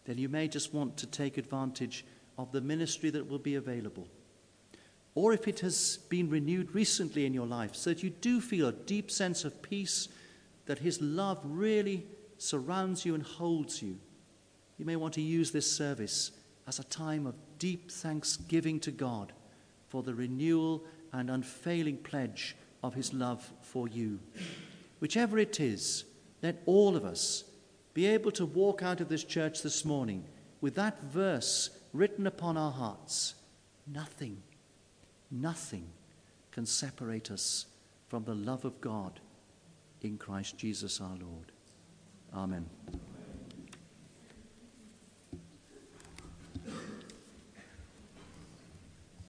then 0.05 0.19
you 0.19 0.29
may 0.29 0.49
just 0.49 0.75
want 0.75 0.99
to 0.99 1.07
take 1.07 1.39
advantage 1.39 2.05
of 2.37 2.53
the 2.53 2.61
ministry 2.61 3.09
that 3.09 3.27
will 3.27 3.39
be 3.39 3.55
available. 3.55 4.07
Or 5.15 5.33
if 5.33 5.49
it 5.49 5.61
has 5.61 5.97
been 6.11 6.29
renewed 6.29 6.75
recently 6.75 7.25
in 7.25 7.33
your 7.33 7.47
life, 7.47 7.75
so 7.75 7.89
that 7.89 8.03
you 8.03 8.11
do 8.11 8.39
feel 8.39 8.69
a 8.69 8.73
deep 8.73 9.11
sense 9.11 9.47
of 9.47 9.63
peace, 9.63 10.09
that 10.67 10.81
His 10.81 11.01
love 11.01 11.41
really 11.43 12.07
surrounds 12.37 13.07
you 13.07 13.15
and 13.15 13.23
holds 13.23 13.81
you, 13.81 13.99
you 14.77 14.85
may 14.85 14.97
want 14.97 15.15
to 15.15 15.23
use 15.23 15.51
this 15.53 15.73
service 15.73 16.33
as 16.69 16.79
a 16.79 16.85
time 16.85 17.27
of 17.27 17.35
deep 17.59 17.91
thanksgiving 17.91 18.79
to 18.81 18.91
God 18.91 19.33
for 19.89 20.03
the 20.03 20.15
renewal 20.15 20.85
and 21.15 21.31
unfailing 21.31 21.97
pledge 21.97 22.57
of 22.83 22.93
His 22.93 23.15
love 23.15 23.51
for 23.63 23.89
you. 23.89 24.21
Whichever 25.01 25.39
it 25.39 25.61
is, 25.61 26.05
let 26.43 26.63
all 26.67 26.97
of 26.97 27.05
us 27.05 27.45
be 27.95 28.07
able 28.07 28.31
to 28.33 28.45
walk 28.45 28.83
out 28.83 29.01
of 29.01 29.09
this 29.09 29.25
church 29.25 29.63
this 29.63 29.85
morning 29.85 30.25
with 30.61 30.75
that 30.75 31.03
verse 31.05 31.71
written 31.93 32.27
upon 32.27 32.57
our 32.57 32.73
hearts. 32.73 33.35
Nothing, 33.87 34.43
nothing 35.31 35.89
can 36.51 36.67
separate 36.67 37.31
us 37.31 37.67
from 38.09 38.25
the 38.25 38.35
love 38.35 38.65
of 38.65 38.81
God 38.81 39.21
in 40.03 40.19
Christ 40.19 40.59
Jesus 40.59 41.01
our 41.01 41.17
Lord. 41.17 41.53
Amen. 42.35 42.67